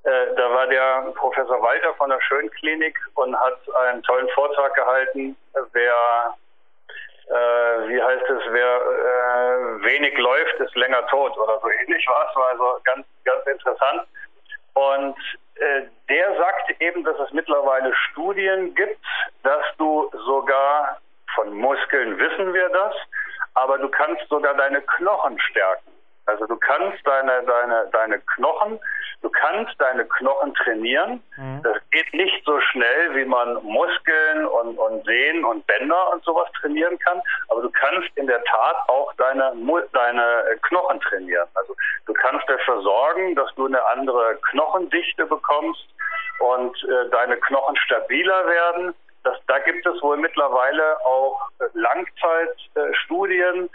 äh, 0.02 0.34
da 0.34 0.50
war 0.50 0.66
der 0.66 1.12
Professor 1.14 1.62
Walter 1.62 1.94
von 1.94 2.10
der 2.10 2.20
Schönklinik 2.22 2.98
und 3.14 3.38
hat 3.38 3.60
einen 3.86 4.02
tollen 4.02 4.28
Vortrag 4.30 4.74
gehalten, 4.74 5.36
wer, 5.72 6.34
wie 7.86 8.02
heißt 8.02 8.30
es, 8.30 8.42
wer 8.50 8.76
äh, 8.80 9.84
wenig 9.84 10.16
läuft, 10.18 10.54
ist 10.60 10.74
länger 10.74 11.06
tot 11.08 11.36
oder 11.36 11.60
so 11.60 11.68
ähnlich 11.68 12.04
war 12.08 12.26
es, 12.28 12.34
war 12.34 12.48
also 12.48 12.80
ganz, 12.84 13.06
ganz 13.24 13.46
interessant. 13.46 14.02
Und 14.74 15.16
der 16.08 16.36
sagt 16.36 16.80
eben, 16.80 17.04
dass 17.04 17.18
es 17.18 17.32
mittlerweile 17.32 17.94
Studien 18.10 18.74
gibt, 18.74 19.04
dass 19.42 19.64
du 19.76 20.10
sogar 20.26 20.98
von 21.34 21.52
Muskeln 21.52 22.18
wissen 22.18 22.54
wir 22.54 22.68
das, 22.68 22.94
aber 23.54 23.78
du 23.78 23.88
kannst 23.88 24.28
sogar 24.28 24.54
deine 24.54 24.80
Knochen 24.82 25.38
stärken. 25.40 25.90
Also 26.26 26.46
du 26.46 26.56
kannst 26.56 27.06
deine, 27.06 27.42
deine, 27.44 27.88
deine 27.92 28.18
Knochen, 28.20 28.78
du 29.22 29.30
kannst 29.30 29.74
deine 29.80 30.04
Knochen 30.04 30.54
trainieren. 30.54 31.22
Mhm. 31.36 31.60
Das 31.62 31.76
geht 31.90 32.12
nicht 32.14 32.44
so 32.44 32.60
schnell, 32.60 33.14
wie 33.14 33.24
man 33.24 33.54
Muskeln 33.64 34.46
und, 34.46 34.78
und 34.78 35.04
Sehnen 35.04 35.44
und 35.44 35.66
Bänder 35.66 36.12
und 36.12 36.24
sowas 36.24 36.48
trainieren 36.60 36.98
kann, 36.98 37.20
aber 37.48 37.62
du 37.62 37.70
kannst 37.70 38.08
in 38.16 38.26
der 38.26 38.42
Tat 38.44 38.76
auch 38.88 39.12
deine, 39.14 39.52
deine 39.92 40.44
Knochen 40.62 41.00
trainieren. 41.00 41.48
Also 41.54 41.74
du 42.06 42.12
kannst 42.14 42.48
dafür 42.48 42.82
sorgen, 42.82 43.34
dass 43.34 43.52
du 43.54 43.66
eine 43.66 43.84
andere 43.86 44.38
Knochendichte 44.50 45.26
bekommst 45.26 45.86
und 46.40 46.76
äh, 46.84 47.10
deine 47.10 47.36
Knochen 47.36 47.76
stabiler 47.76 48.46
werden 48.46 48.94
das, 49.28 49.38
da 49.46 49.58
gibt 49.58 49.84
es 49.84 50.02
wohl 50.02 50.16
mittlerweile 50.16 50.98
auch 51.04 51.50
Langzeitstudien, 51.74 53.68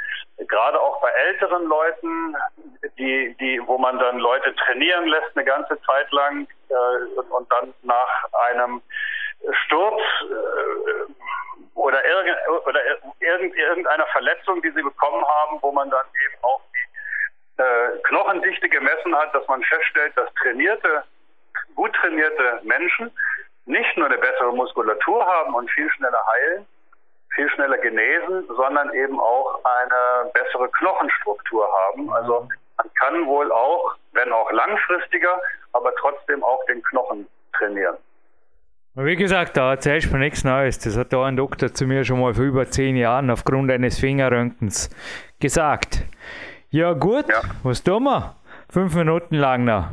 gerade 0.47 0.81
auch 0.81 0.99
bei 1.01 1.09
älteren 1.09 1.65
Leuten, 1.65 2.35
die, 2.97 3.35
die, 3.39 3.61
wo 3.65 3.77
man 3.77 3.99
dann 3.99 4.17
Leute 4.17 4.55
trainieren 4.55 5.05
lässt 5.05 5.35
eine 5.35 5.45
ganze 5.45 5.79
Zeit 5.81 6.11
lang 6.11 6.47
äh, 6.69 6.73
und, 7.19 7.31
und 7.31 7.51
dann 7.51 7.73
nach 7.83 8.25
einem 8.49 8.81
Sturz 9.65 10.01
äh, 10.21 11.11
oder, 11.75 12.03
irgend, 12.03 12.37
oder 12.65 12.79
irgendeiner 13.19 14.07
Verletzung, 14.07 14.61
die 14.61 14.71
sie 14.71 14.81
bekommen 14.81 15.23
haben, 15.23 15.59
wo 15.61 15.71
man 15.71 15.89
dann 15.89 16.05
eben 16.25 16.43
auch 16.43 16.61
die 16.73 17.61
äh, 17.61 17.99
Knochendichte 18.03 18.69
gemessen 18.69 19.15
hat, 19.15 19.35
dass 19.35 19.47
man 19.47 19.61
feststellt, 19.63 20.17
dass 20.17 20.33
trainierte, 20.35 21.03
gut 21.75 21.93
trainierte 21.93 22.59
Menschen 22.63 23.11
nicht 23.65 23.97
nur 23.97 24.07
eine 24.07 24.17
bessere 24.17 24.53
Muskulatur 24.53 25.25
haben 25.25 25.53
und 25.55 25.69
viel 25.71 25.89
schneller 25.91 26.21
heilen, 26.33 26.65
viel 27.35 27.49
schneller 27.51 27.77
genesen, 27.77 28.45
sondern 28.55 28.93
eben 28.93 29.19
auch 29.19 29.59
eine 29.63 30.31
bessere 30.33 30.69
Knochenstruktur 30.69 31.67
haben. 31.71 32.11
Also 32.13 32.47
man 32.77 32.93
kann 32.95 33.25
wohl 33.25 33.51
auch, 33.51 33.95
wenn 34.11 34.31
auch 34.31 34.51
langfristiger, 34.51 35.39
aber 35.73 35.93
trotzdem 35.95 36.43
auch 36.43 36.63
den 36.65 36.81
Knochen 36.83 37.27
trainieren. 37.57 37.97
Wie 38.95 39.15
gesagt, 39.15 39.57
da 39.57 39.71
erzählst 39.71 40.07
du 40.07 40.13
mir 40.13 40.19
nichts 40.19 40.43
Neues. 40.43 40.77
Das 40.77 40.95
hat 40.97 41.13
da 41.13 41.25
ein 41.25 41.35
Doktor 41.35 41.73
zu 41.73 41.87
mir 41.87 42.05
schon 42.05 42.19
mal 42.19 42.35
vor 42.35 42.43
über 42.43 42.69
zehn 42.69 42.95
Jahren 42.95 43.31
aufgrund 43.31 43.71
eines 43.71 43.99
Fingerröntgens 43.99 44.89
gesagt. 45.39 46.03
Ja 46.69 46.93
gut, 46.93 47.27
ja. 47.27 47.41
was 47.63 47.83
tun 47.83 48.03
wir? 48.03 48.35
Fünf 48.69 48.93
Minuten 48.93 49.35
lang 49.35 49.63
noch. 49.63 49.89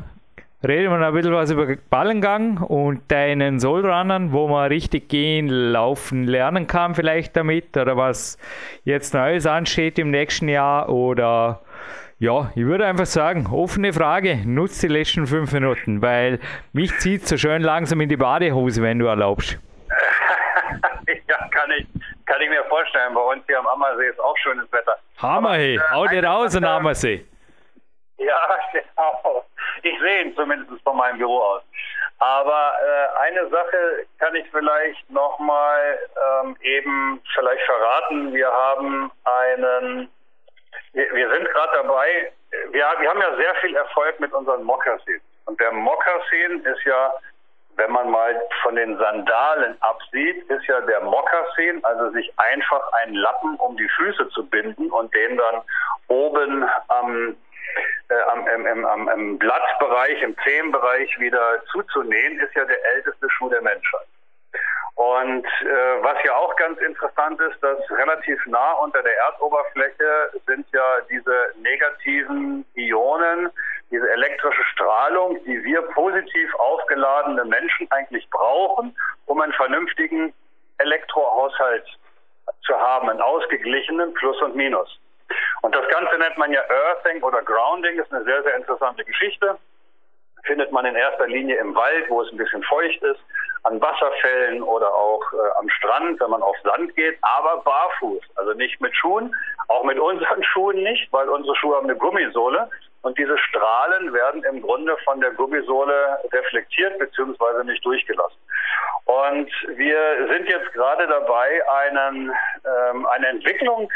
Reden 0.63 0.91
wir 0.91 0.99
noch 0.99 1.07
ein 1.07 1.15
bisschen 1.15 1.33
was 1.33 1.51
über 1.51 1.75
Ballengang 1.89 2.59
und 2.59 3.11
deinen 3.11 3.61
Soulrunnern, 3.61 4.33
wo 4.33 4.47
man 4.47 4.69
richtig 4.69 5.09
gehen, 5.09 5.49
laufen, 5.49 6.25
lernen 6.27 6.67
kann 6.67 6.95
vielleicht 6.95 7.35
damit 7.35 7.75
oder 7.79 7.97
was 7.97 8.37
jetzt 8.85 9.15
Neues 9.15 9.47
ansteht 9.47 9.99
im 9.99 10.11
nächsten 10.11 10.51
Jahr 10.51 10.91
oder 10.91 11.63
ja, 12.19 12.53
ich 12.55 12.67
würde 12.67 12.85
einfach 12.85 13.07
sagen, 13.07 13.47
offene 13.51 13.95
Frage, 13.95 14.37
nutzt 14.45 14.83
die 14.83 14.89
letzten 14.89 15.27
fünf 15.27 15.51
Minuten, 15.55 16.03
weil 16.03 16.39
mich 16.75 16.95
zieht 16.99 17.27
so 17.27 17.39
schön 17.39 17.63
langsam 17.63 18.03
in 18.03 18.11
die 18.11 18.19
Badehose, 18.19 18.83
wenn 18.83 18.99
du 18.99 19.07
erlaubst. 19.07 19.59
ja, 21.09 21.49
kann 21.49 21.71
ich, 21.79 21.87
kann 22.27 22.43
ich 22.43 22.51
mir 22.51 22.65
vorstellen. 22.65 23.15
Bei 23.15 23.23
uns 23.23 23.43
hier 23.47 23.59
am 23.59 23.67
Ammersee 23.67 24.09
ist 24.09 24.21
auch 24.21 24.37
schönes 24.37 24.71
Wetter. 24.71 24.97
Hammer, 25.17 25.55
hey, 25.55 25.77
äh, 25.77 25.81
hau 25.91 26.07
dir 26.07 26.23
raus 26.23 26.55
an 26.55 26.65
Ammersee. 26.65 27.25
Ja, 28.19 28.37
genau. 28.73 29.47
Ich 29.83 29.99
sehe 30.01 30.23
ihn 30.23 30.35
zumindest 30.37 30.83
von 30.83 30.97
meinem 30.97 31.19
Büro 31.19 31.39
aus. 31.39 31.63
Aber 32.19 32.73
äh, 32.83 33.19
eine 33.21 33.49
Sache 33.49 34.07
kann 34.19 34.35
ich 34.35 34.47
vielleicht 34.51 35.09
nochmal 35.11 35.99
ähm, 36.43 36.57
eben 36.61 37.23
vielleicht 37.35 37.63
verraten. 37.63 38.35
Wir 38.35 38.53
haben 38.53 39.11
einen 39.25 40.11
wir, 40.93 41.13
wir 41.15 41.31
sind 41.31 41.49
gerade 41.51 41.73
dabei, 41.75 42.33
wir, 42.71 42.85
wir 42.99 43.11
haben 43.11 43.21
ja 43.21 43.37
sehr 43.37 43.55
viel 43.57 43.75
Erfolg 43.75 44.19
mit 44.21 44.33
unseren 44.33 44.65
Mokassins. 44.65 45.23
Und 45.47 45.61
der 45.61 45.73
Mokassin 45.73 46.65
ist 46.65 46.85
ja, 46.85 47.13
wenn 47.77 47.91
man 47.91 48.11
mal 48.11 48.41
von 48.63 48.77
den 48.77 48.97
Sandalen 48.99 49.81
absieht, 49.81 50.49
ist 50.51 50.67
ja 50.67 50.81
der 50.83 51.01
Mokassin, 51.01 51.83
also 51.85 52.11
sich 52.11 52.33
einfach 52.37 52.93
einen 52.95 53.15
Lappen 53.15 53.57
um 53.57 53.77
die 53.77 53.89
Füße 53.89 54.29
zu 54.31 54.47
binden 54.47 54.91
und 54.91 55.15
den 55.15 55.37
dann 55.37 55.63
oben 56.09 56.69
am, 56.89 57.31
äh, 57.31 57.35
am, 58.33 58.47
im, 58.47 58.85
am, 58.85 59.09
im 59.09 59.39
Blattbereich, 59.39 60.23
im 60.23 60.37
Zehenbereich 60.45 61.19
wieder 61.19 61.63
zuzunähen, 61.73 62.41
ist 62.41 62.55
ja 62.55 62.65
der 62.65 62.79
älteste 62.95 63.29
Schuh 63.31 63.49
der 63.49 63.63
Menschheit. 63.63 64.07
Und 65.01 65.47
äh, 65.47 66.03
was 66.03 66.23
ja 66.25 66.37
auch 66.37 66.55
ganz 66.57 66.79
interessant 66.81 67.41
ist, 67.41 67.59
dass 67.63 67.79
relativ 67.91 68.39
nah 68.45 68.73
unter 68.73 69.03
der 69.03 69.17
Erdoberfläche 69.17 70.31
sind 70.47 70.67
ja 70.73 71.01
diese 71.09 71.55
negativen 71.63 72.67
Ionen, 72.75 73.51
diese 73.91 74.11
elektrische 74.13 74.63
Strahlung, 74.75 75.43
die 75.45 75.65
wir 75.65 75.81
positiv 75.95 76.55
aufgeladene 76.57 77.47
Menschen 77.47 77.91
eigentlich 77.91 78.29
brauchen, 78.29 78.95
um 79.25 79.41
einen 79.41 79.55
vernünftigen 79.55 80.35
Elektrohaushalt 80.77 81.87
zu 82.67 82.79
haben, 82.79 83.09
einen 83.09 83.23
ausgeglichenen 83.23 84.13
Plus 84.13 84.41
und 84.43 84.55
Minus. 84.55 85.00
Und 85.63 85.75
das 85.75 85.87
Ganze 85.89 86.19
nennt 86.19 86.39
man 86.39 86.53
ja 86.53 86.63
Earthing 86.69 87.23
oder 87.23 87.43
Grounding, 87.43 87.99
ist 87.99 88.13
eine 88.13 88.25
sehr, 88.25 88.43
sehr 88.43 88.57
interessante 88.57 89.05
Geschichte. 89.05 89.59
Findet 90.45 90.73
man 90.73 90.87
in 90.87 90.97
erster 90.97 91.27
Linie 91.27 91.57
im 91.57 91.75
Wald, 91.75 92.09
wo 92.09 92.23
es 92.23 92.33
ein 92.33 92.39
bisschen 92.39 92.63
feucht 92.63 93.03
ist 93.03 93.21
an 93.65 93.81
Wasserfällen 93.81 94.63
oder 94.63 94.93
auch 94.95 95.23
äh, 95.33 95.59
am 95.59 95.69
Strand, 95.69 96.21
wenn 96.21 96.31
man 96.31 96.43
auf 96.43 96.57
Sand 96.63 96.95
geht, 96.97 97.19
aber 97.23 97.63
barfuß, 97.63 98.23
also 98.37 98.53
nicht 98.55 98.81
mit 98.81 98.95
Schuhen, 98.97 99.35
auch 99.69 99.85
mit 99.85 99.99
unseren 100.01 100.43
Schuhen 100.45 100.83
nicht, 100.83 101.13
weil 101.13 101.29
unsere 101.29 101.55
Schuhe 101.57 101.77
haben 101.77 101.89
eine 101.89 101.97
Gummisohle 101.97 102.71
und 103.03 103.19
diese 103.19 103.37
Strahlen 103.39 104.13
werden 104.13 104.45
im 104.45 104.63
Grunde 104.63 104.97
von 105.05 105.21
der 105.21 105.31
Gummisohle 105.33 106.19
reflektiert 106.33 106.99
bzw. 106.99 107.65
nicht 107.65 107.85
durchgelassen. 107.85 108.39
Und 109.05 109.51
wir 109.77 110.29
sind 110.29 110.49
jetzt 110.49 110.73
gerade 110.73 111.07
dabei, 111.07 111.61
einen, 111.69 112.33
ähm, 112.65 113.07
eine 113.07 113.29
Entwicklung 113.29 113.91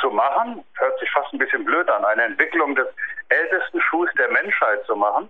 zu 0.00 0.10
machen, 0.10 0.64
hört 0.78 0.98
sich 1.00 1.10
fast 1.10 1.32
ein 1.32 1.38
bisschen 1.38 1.64
blöd 1.64 1.88
an, 1.88 2.04
eine 2.04 2.24
Entwicklung 2.24 2.74
des 2.74 2.86
ältesten 3.28 3.80
Schuhs 3.80 4.10
der 4.18 4.28
Menschheit 4.30 4.84
zu 4.84 4.96
machen. 4.96 5.28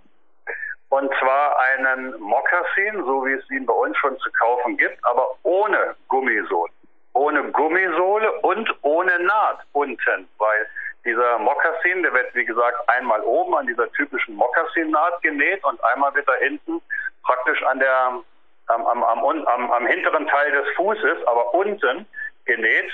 Und 0.90 1.12
zwar 1.20 1.58
einen 1.58 2.18
Mokassin, 2.18 3.04
so 3.04 3.24
wie 3.26 3.32
es 3.32 3.50
ihn 3.50 3.66
bei 3.66 3.74
uns 3.74 3.96
schon 3.98 4.18
zu 4.18 4.30
kaufen 4.32 4.76
gibt, 4.78 4.98
aber 5.04 5.34
ohne 5.42 5.94
Gummisohle. 6.08 6.72
Ohne 7.12 7.42
Gummisohle 7.50 8.32
und 8.40 8.74
ohne 8.82 9.18
Naht 9.18 9.60
unten, 9.72 10.28
weil 10.38 10.66
dieser 11.04 11.38
Mokassin, 11.38 12.02
der 12.02 12.12
wird 12.12 12.34
wie 12.34 12.44
gesagt 12.44 12.88
einmal 12.88 13.20
oben 13.22 13.54
an 13.54 13.66
dieser 13.66 13.90
typischen 13.92 14.34
Mokassin-Naht 14.36 15.20
genäht 15.22 15.62
und 15.64 15.82
einmal 15.84 16.14
wird 16.14 16.28
da 16.28 16.34
hinten 16.34 16.80
praktisch 17.22 17.62
an 17.64 17.78
der 17.78 18.22
am, 18.68 18.86
am, 18.86 19.02
am, 19.02 19.70
am 19.70 19.86
hinteren 19.86 20.26
Teil 20.28 20.52
des 20.52 20.68
Fußes, 20.76 21.26
aber 21.26 21.54
unten 21.54 22.06
genäht 22.44 22.92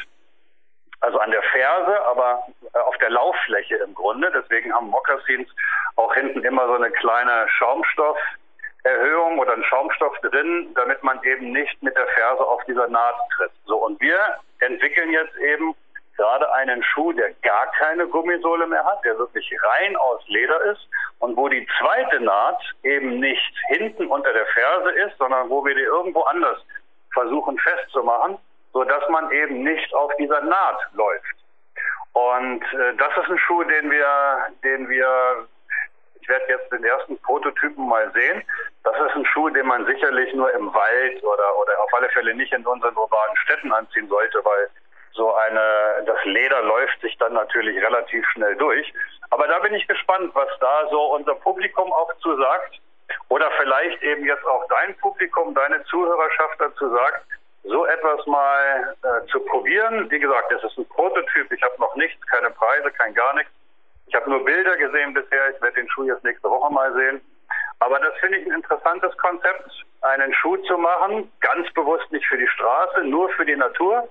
also 1.04 1.18
an 1.18 1.30
der 1.30 1.42
Ferse, 1.42 2.02
aber 2.06 2.42
äh, 2.72 2.78
auf 2.78 2.96
der 2.98 3.10
Lauffläche 3.10 3.76
im 3.76 3.94
Grunde. 3.94 4.32
Deswegen 4.34 4.72
haben 4.74 4.88
Mokassins 4.88 5.48
auch 5.96 6.14
hinten 6.14 6.42
immer 6.44 6.66
so 6.66 6.74
eine 6.74 6.90
kleine 6.90 7.46
Schaumstofferhöhung 7.48 9.38
oder 9.38 9.52
einen 9.52 9.64
Schaumstoff 9.64 10.18
drin, 10.20 10.72
damit 10.74 11.02
man 11.02 11.22
eben 11.22 11.52
nicht 11.52 11.82
mit 11.82 11.94
der 11.94 12.06
Ferse 12.08 12.44
auf 12.44 12.64
dieser 12.64 12.88
Naht 12.88 13.16
tritt. 13.36 13.52
So, 13.66 13.76
und 13.76 14.00
wir 14.00 14.18
entwickeln 14.60 15.10
jetzt 15.10 15.36
eben 15.36 15.74
gerade 16.16 16.50
einen 16.54 16.82
Schuh, 16.82 17.12
der 17.12 17.32
gar 17.42 17.70
keine 17.72 18.06
Gummisohle 18.06 18.66
mehr 18.66 18.84
hat, 18.84 19.04
der 19.04 19.18
wirklich 19.18 19.50
rein 19.62 19.96
aus 19.96 20.22
Leder 20.28 20.60
ist 20.72 20.88
und 21.18 21.36
wo 21.36 21.48
die 21.48 21.66
zweite 21.78 22.20
Naht 22.20 22.62
eben 22.82 23.20
nicht 23.20 23.54
hinten 23.68 24.06
unter 24.06 24.32
der 24.32 24.46
Ferse 24.46 24.90
ist, 24.90 25.18
sondern 25.18 25.50
wo 25.50 25.64
wir 25.64 25.74
die 25.74 25.82
irgendwo 25.82 26.22
anders 26.22 26.58
versuchen 27.12 27.58
festzumachen 27.58 28.38
so 28.74 28.84
dass 28.84 29.08
man 29.08 29.30
eben 29.30 29.62
nicht 29.62 29.94
auf 29.94 30.14
dieser 30.16 30.40
Naht 30.42 30.80
läuft. 30.92 31.34
Und 32.12 32.62
äh, 32.74 32.94
das 32.96 33.16
ist 33.16 33.30
ein 33.30 33.38
Schuh, 33.38 33.62
den 33.64 33.90
wir, 33.90 34.46
den 34.62 34.88
wir, 34.88 35.46
ich 36.20 36.28
werde 36.28 36.44
jetzt 36.48 36.70
den 36.72 36.84
ersten 36.84 37.16
Prototypen 37.22 37.88
mal 37.88 38.10
sehen. 38.12 38.42
Das 38.82 38.94
ist 38.96 39.14
ein 39.14 39.24
Schuh, 39.26 39.48
den 39.48 39.66
man 39.66 39.86
sicherlich 39.86 40.34
nur 40.34 40.52
im 40.52 40.72
Wald 40.74 41.22
oder, 41.22 41.58
oder 41.58 41.72
auf 41.80 41.94
alle 41.94 42.08
Fälle 42.10 42.34
nicht 42.34 42.52
in 42.52 42.66
unseren 42.66 42.96
urbanen 42.96 43.36
Städten 43.38 43.72
anziehen 43.72 44.08
sollte, 44.08 44.44
weil 44.44 44.68
so 45.12 45.32
eine, 45.32 46.04
das 46.06 46.24
Leder 46.24 46.62
läuft 46.62 47.00
sich 47.00 47.16
dann 47.18 47.34
natürlich 47.34 47.80
relativ 47.80 48.26
schnell 48.30 48.56
durch. 48.56 48.92
Aber 49.30 49.46
da 49.46 49.60
bin 49.60 49.74
ich 49.74 49.86
gespannt, 49.86 50.32
was 50.34 50.48
da 50.60 50.88
so 50.90 51.14
unser 51.14 51.36
Publikum 51.36 51.92
auch 51.92 52.12
zu 52.18 52.36
sagt. 52.36 52.80
Oder 53.28 53.50
vielleicht 53.58 54.02
eben 54.02 54.24
jetzt 54.24 54.44
auch 54.46 54.66
dein 54.68 54.96
Publikum, 54.96 55.54
deine 55.54 55.82
Zuhörerschaft 55.84 56.60
dazu 56.60 56.88
sagt, 56.90 57.24
so 57.64 57.86
etwas 57.86 58.26
mal 58.26 58.94
äh, 59.02 59.26
zu 59.28 59.40
probieren. 59.40 60.10
Wie 60.10 60.18
gesagt, 60.18 60.52
es 60.52 60.62
ist 60.62 60.78
ein 60.78 60.86
Prototyp. 60.86 61.50
Ich 61.50 61.62
habe 61.62 61.74
noch 61.78 61.94
nichts, 61.96 62.24
keine 62.26 62.50
Preise, 62.50 62.90
kein 62.92 63.14
gar 63.14 63.34
nichts. 63.34 63.50
Ich 64.06 64.14
habe 64.14 64.30
nur 64.30 64.44
Bilder 64.44 64.76
gesehen 64.76 65.14
bisher. 65.14 65.50
Ich 65.54 65.60
werde 65.62 65.76
den 65.76 65.88
Schuh 65.90 66.04
jetzt 66.04 66.24
nächste 66.24 66.48
Woche 66.48 66.72
mal 66.72 66.92
sehen. 66.94 67.20
Aber 67.80 67.98
das 67.98 68.14
finde 68.20 68.38
ich 68.38 68.46
ein 68.46 68.52
interessantes 68.52 69.16
Konzept, 69.18 69.68
einen 70.02 70.32
Schuh 70.34 70.56
zu 70.58 70.78
machen, 70.78 71.30
ganz 71.40 71.70
bewusst 71.72 72.10
nicht 72.12 72.26
für 72.26 72.38
die 72.38 72.48
Straße, 72.48 73.02
nur 73.04 73.28
für 73.30 73.44
die 73.44 73.56
Natur, 73.56 74.08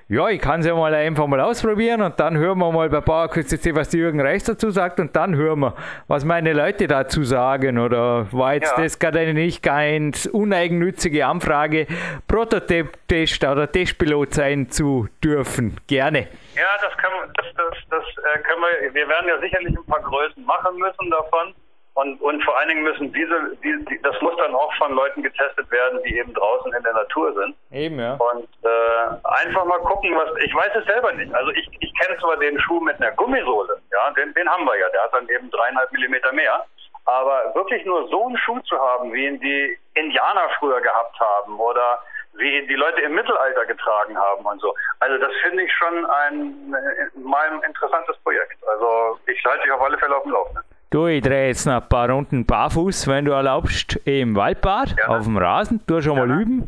ja, 0.10 0.28
ich 0.28 0.42
kann 0.42 0.60
es 0.60 0.66
ja 0.66 0.76
mal 0.76 0.94
einfach 0.94 1.28
mal 1.28 1.40
ausprobieren 1.40 2.02
und 2.02 2.20
dann 2.20 2.38
hören 2.38 2.60
wir 2.60 2.74
mal 2.74 2.90
bei 2.90 3.00
PowerQuest 3.00 3.74
was 3.74 3.88
die 3.88 4.00
Jürgen 4.00 4.20
Reis 4.20 4.44
dazu 4.44 4.70
sagt 4.70 5.00
und 5.00 5.16
dann 5.16 5.34
hören 5.34 5.62
wir, 5.62 5.76
was 6.08 6.26
meine 6.26 6.52
Leute 6.52 6.88
dazu 6.88 7.24
sagen. 7.24 7.80
Oder 7.80 8.28
war 8.34 8.56
jetzt 8.56 8.76
ja. 8.78 8.84
das 8.84 9.00
gerade 9.00 9.20
eine 9.20 9.34
nicht 9.34 9.64
ganz 9.64 10.26
uneigennützige 10.26 11.26
Anfrage, 11.26 11.88
Prototyp-Test 12.28 13.46
oder 13.46 13.72
Testpilot 13.72 14.34
sein 14.34 14.70
zu 14.70 15.08
dürfen? 15.24 15.78
Gerne. 15.88 16.28
Ja, 16.56 16.68
das, 16.82 16.98
kann, 16.98 17.12
das, 17.36 17.46
das, 17.56 17.78
das 17.90 18.04
äh, 18.04 18.40
können 18.40 18.62
wir, 18.62 18.94
wir 18.94 19.08
werden 19.08 19.30
ja 19.30 19.40
sicherlich 19.40 19.76
ein 19.76 19.86
paar 19.86 20.02
Größen 20.02 20.44
machen 20.44 20.78
müssen 20.78 21.10
davon. 21.10 21.56
Und, 21.96 22.20
und 22.22 22.44
vor 22.44 22.58
allen 22.58 22.70
Dingen 22.70 22.84
müssen 22.84 23.14
diese, 23.14 23.56
die, 23.64 23.86
die, 23.86 24.02
das 24.02 24.20
muss 24.22 24.36
dann 24.38 24.56
auch 24.56 24.74
von 24.76 24.94
Leuten 24.94 25.22
getestet 25.22 25.70
werden, 25.70 26.02
die 26.04 26.18
eben 26.18 26.34
draußen 26.34 26.74
in 26.74 26.84
der 26.84 26.94
Natur 26.94 27.34
sind. 27.34 27.56
Eben, 27.72 28.00
ja. 28.00 28.14
Und 28.14 28.50
äh, 28.64 29.28
einfach 29.44 29.64
mal 29.66 29.80
gucken, 29.80 30.16
was, 30.16 30.30
ich 30.44 30.56
weiß 30.56 30.72
es 30.76 30.86
selber 30.86 31.12
nicht. 31.14 31.32
Also 31.36 31.52
ich, 31.52 31.70
ich 31.80 31.94
kenne 32.00 32.18
zwar 32.20 32.38
den 32.38 32.60
Schuh 32.62 32.80
mit 32.80 33.00
einer 33.00 33.12
Gummisohle, 33.12 33.80
ja, 33.92 34.10
den, 34.12 34.34
den 34.34 34.50
haben 34.50 34.66
wir 34.66 34.76
ja, 34.78 34.90
der 34.90 35.04
hat 35.04 35.14
dann 35.14 35.30
eben 35.30 35.52
dreieinhalb 35.52 35.92
Millimeter 35.92 36.32
mehr. 36.32 36.66
Aber 37.06 37.54
wirklich 37.54 37.86
nur 37.86 38.08
so 38.08 38.26
einen 38.26 38.38
Schuh 38.38 38.60
zu 38.62 38.80
haben, 38.80 39.14
wie 39.14 39.28
ihn 39.28 39.40
die 39.40 39.78
Indianer 39.94 40.50
früher 40.58 40.82
gehabt 40.82 41.20
haben 41.20 41.60
oder 41.60 42.02
wie 42.36 42.58
ihn 42.58 42.68
die 42.68 42.76
Leute 42.76 43.02
im 43.02 43.14
Mittelalter 43.14 43.66
getragen 43.66 44.18
haben 44.18 44.46
und 44.46 44.60
so. 44.62 44.74
Also 45.00 45.18
das 45.20 45.32
finde 45.44 45.64
ich 45.64 45.74
schon 45.74 46.06
ein 46.06 46.74
äh, 46.74 47.20
mal 47.20 47.50
ein 47.52 47.62
interessantes 47.62 48.18
Projekt. 48.24 48.58
Also 48.68 49.20
ich 49.28 49.46
halte 49.46 49.64
dich 49.64 49.72
auf 49.72 49.82
alle 49.82 49.98
Fälle 50.00 50.16
auf 50.16 50.24
dem 50.24 50.32
Laufenden. 50.32 50.64
Du, 50.94 51.08
ich 51.08 51.24
drehe 51.24 51.48
jetzt 51.48 51.66
noch 51.66 51.82
ein 51.82 51.90
paar 51.90 52.08
Runden 52.08 52.46
barfuß, 52.46 53.08
wenn 53.08 53.26
du 53.26 53.32
erlaubst, 53.32 54.00
im 54.06 54.36
Waldbad, 54.36 54.94
ja. 54.96 55.08
auf 55.08 55.24
dem 55.24 55.38
Rasen. 55.38 55.80
Du 55.88 56.00
schon 56.04 56.20
mal 56.20 56.30
ja. 56.30 56.40
üben. 56.40 56.68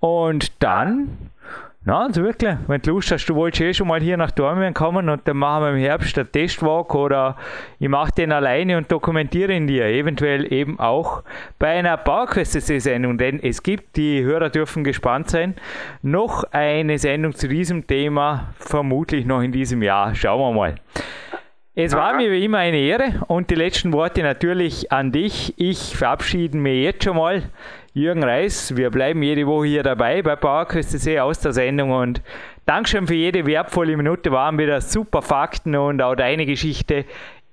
Und 0.00 0.50
dann, 0.62 1.10
na, 1.84 2.04
also 2.04 2.22
wirklich, 2.22 2.56
wenn 2.68 2.80
du 2.80 2.92
Lust 2.92 3.12
hast, 3.12 3.26
du 3.26 3.34
wolltest 3.34 3.60
eh 3.60 3.74
schon 3.74 3.88
mal 3.88 4.00
hier 4.00 4.16
nach 4.16 4.30
Dormien 4.30 4.72
kommen 4.72 5.10
und 5.10 5.28
dann 5.28 5.36
machen 5.36 5.64
wir 5.64 5.70
im 5.72 5.76
Herbst 5.76 6.16
einen 6.16 6.32
Testwalk 6.32 6.94
oder 6.94 7.36
ich 7.78 7.90
mache 7.90 8.12
den 8.12 8.32
alleine 8.32 8.78
und 8.78 8.90
dokumentiere 8.90 9.52
ihn 9.52 9.66
dir. 9.66 9.84
Eventuell 9.84 10.50
eben 10.50 10.80
auch 10.80 11.22
bei 11.58 11.78
einer 11.78 11.98
Bauquest-Sendung, 11.98 13.18
denn 13.18 13.42
es 13.42 13.62
gibt, 13.62 13.98
die 13.98 14.22
Hörer 14.22 14.48
dürfen 14.48 14.84
gespannt 14.84 15.28
sein, 15.28 15.54
noch 16.00 16.44
eine 16.50 16.98
Sendung 16.98 17.34
zu 17.34 17.46
diesem 17.46 17.86
Thema, 17.86 18.54
vermutlich 18.58 19.26
noch 19.26 19.42
in 19.42 19.52
diesem 19.52 19.82
Jahr. 19.82 20.14
Schauen 20.14 20.40
wir 20.40 20.58
mal. 20.58 20.74
Es 21.78 21.94
war 21.94 22.14
mir 22.14 22.30
wie 22.30 22.42
immer 22.42 22.56
eine 22.56 22.78
Ehre 22.78 23.20
und 23.28 23.50
die 23.50 23.54
letzten 23.54 23.92
Worte 23.92 24.22
natürlich 24.22 24.90
an 24.90 25.12
dich. 25.12 25.52
Ich 25.58 25.94
verabschiede 25.94 26.56
mich 26.56 26.82
jetzt 26.82 27.04
schon 27.04 27.18
mal. 27.18 27.42
Jürgen 27.92 28.24
Reis, 28.24 28.74
wir 28.78 28.88
bleiben 28.90 29.22
jede 29.22 29.46
Woche 29.46 29.66
hier 29.66 29.82
dabei 29.82 30.22
bei 30.22 30.36
PowerQuest 30.36 31.06
aus 31.18 31.40
der 31.40 31.52
Sendung 31.52 31.90
und 31.90 32.22
Dankeschön 32.64 33.06
für 33.06 33.12
jede 33.12 33.44
wertvolle 33.44 33.94
Minute. 33.98 34.32
Waren 34.32 34.56
wieder 34.56 34.80
super 34.80 35.20
Fakten 35.20 35.76
und 35.76 36.00
auch 36.00 36.14
deine 36.14 36.46
Geschichte 36.46 37.04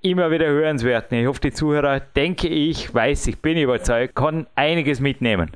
immer 0.02 0.32
wieder 0.32 0.48
hörenswert. 0.48 1.12
Ich 1.12 1.28
hoffe, 1.28 1.42
die 1.42 1.52
Zuhörer, 1.52 2.00
denke 2.00 2.48
ich, 2.48 2.96
weiß, 2.96 3.28
ich 3.28 3.42
bin 3.42 3.58
überzeugt, 3.58 4.16
können 4.16 4.48
einiges 4.56 5.02
mitnehmen. 5.02 5.52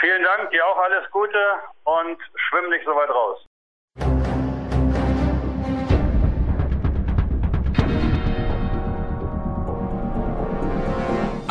Vielen 0.00 0.22
Dank, 0.22 0.50
dir 0.50 0.66
auch 0.66 0.76
alles 0.76 1.10
Gute 1.10 1.38
und 1.84 2.18
schwimm 2.36 2.68
nicht 2.68 2.84
so 2.84 2.90
weit 2.90 3.08
raus. 3.08 3.48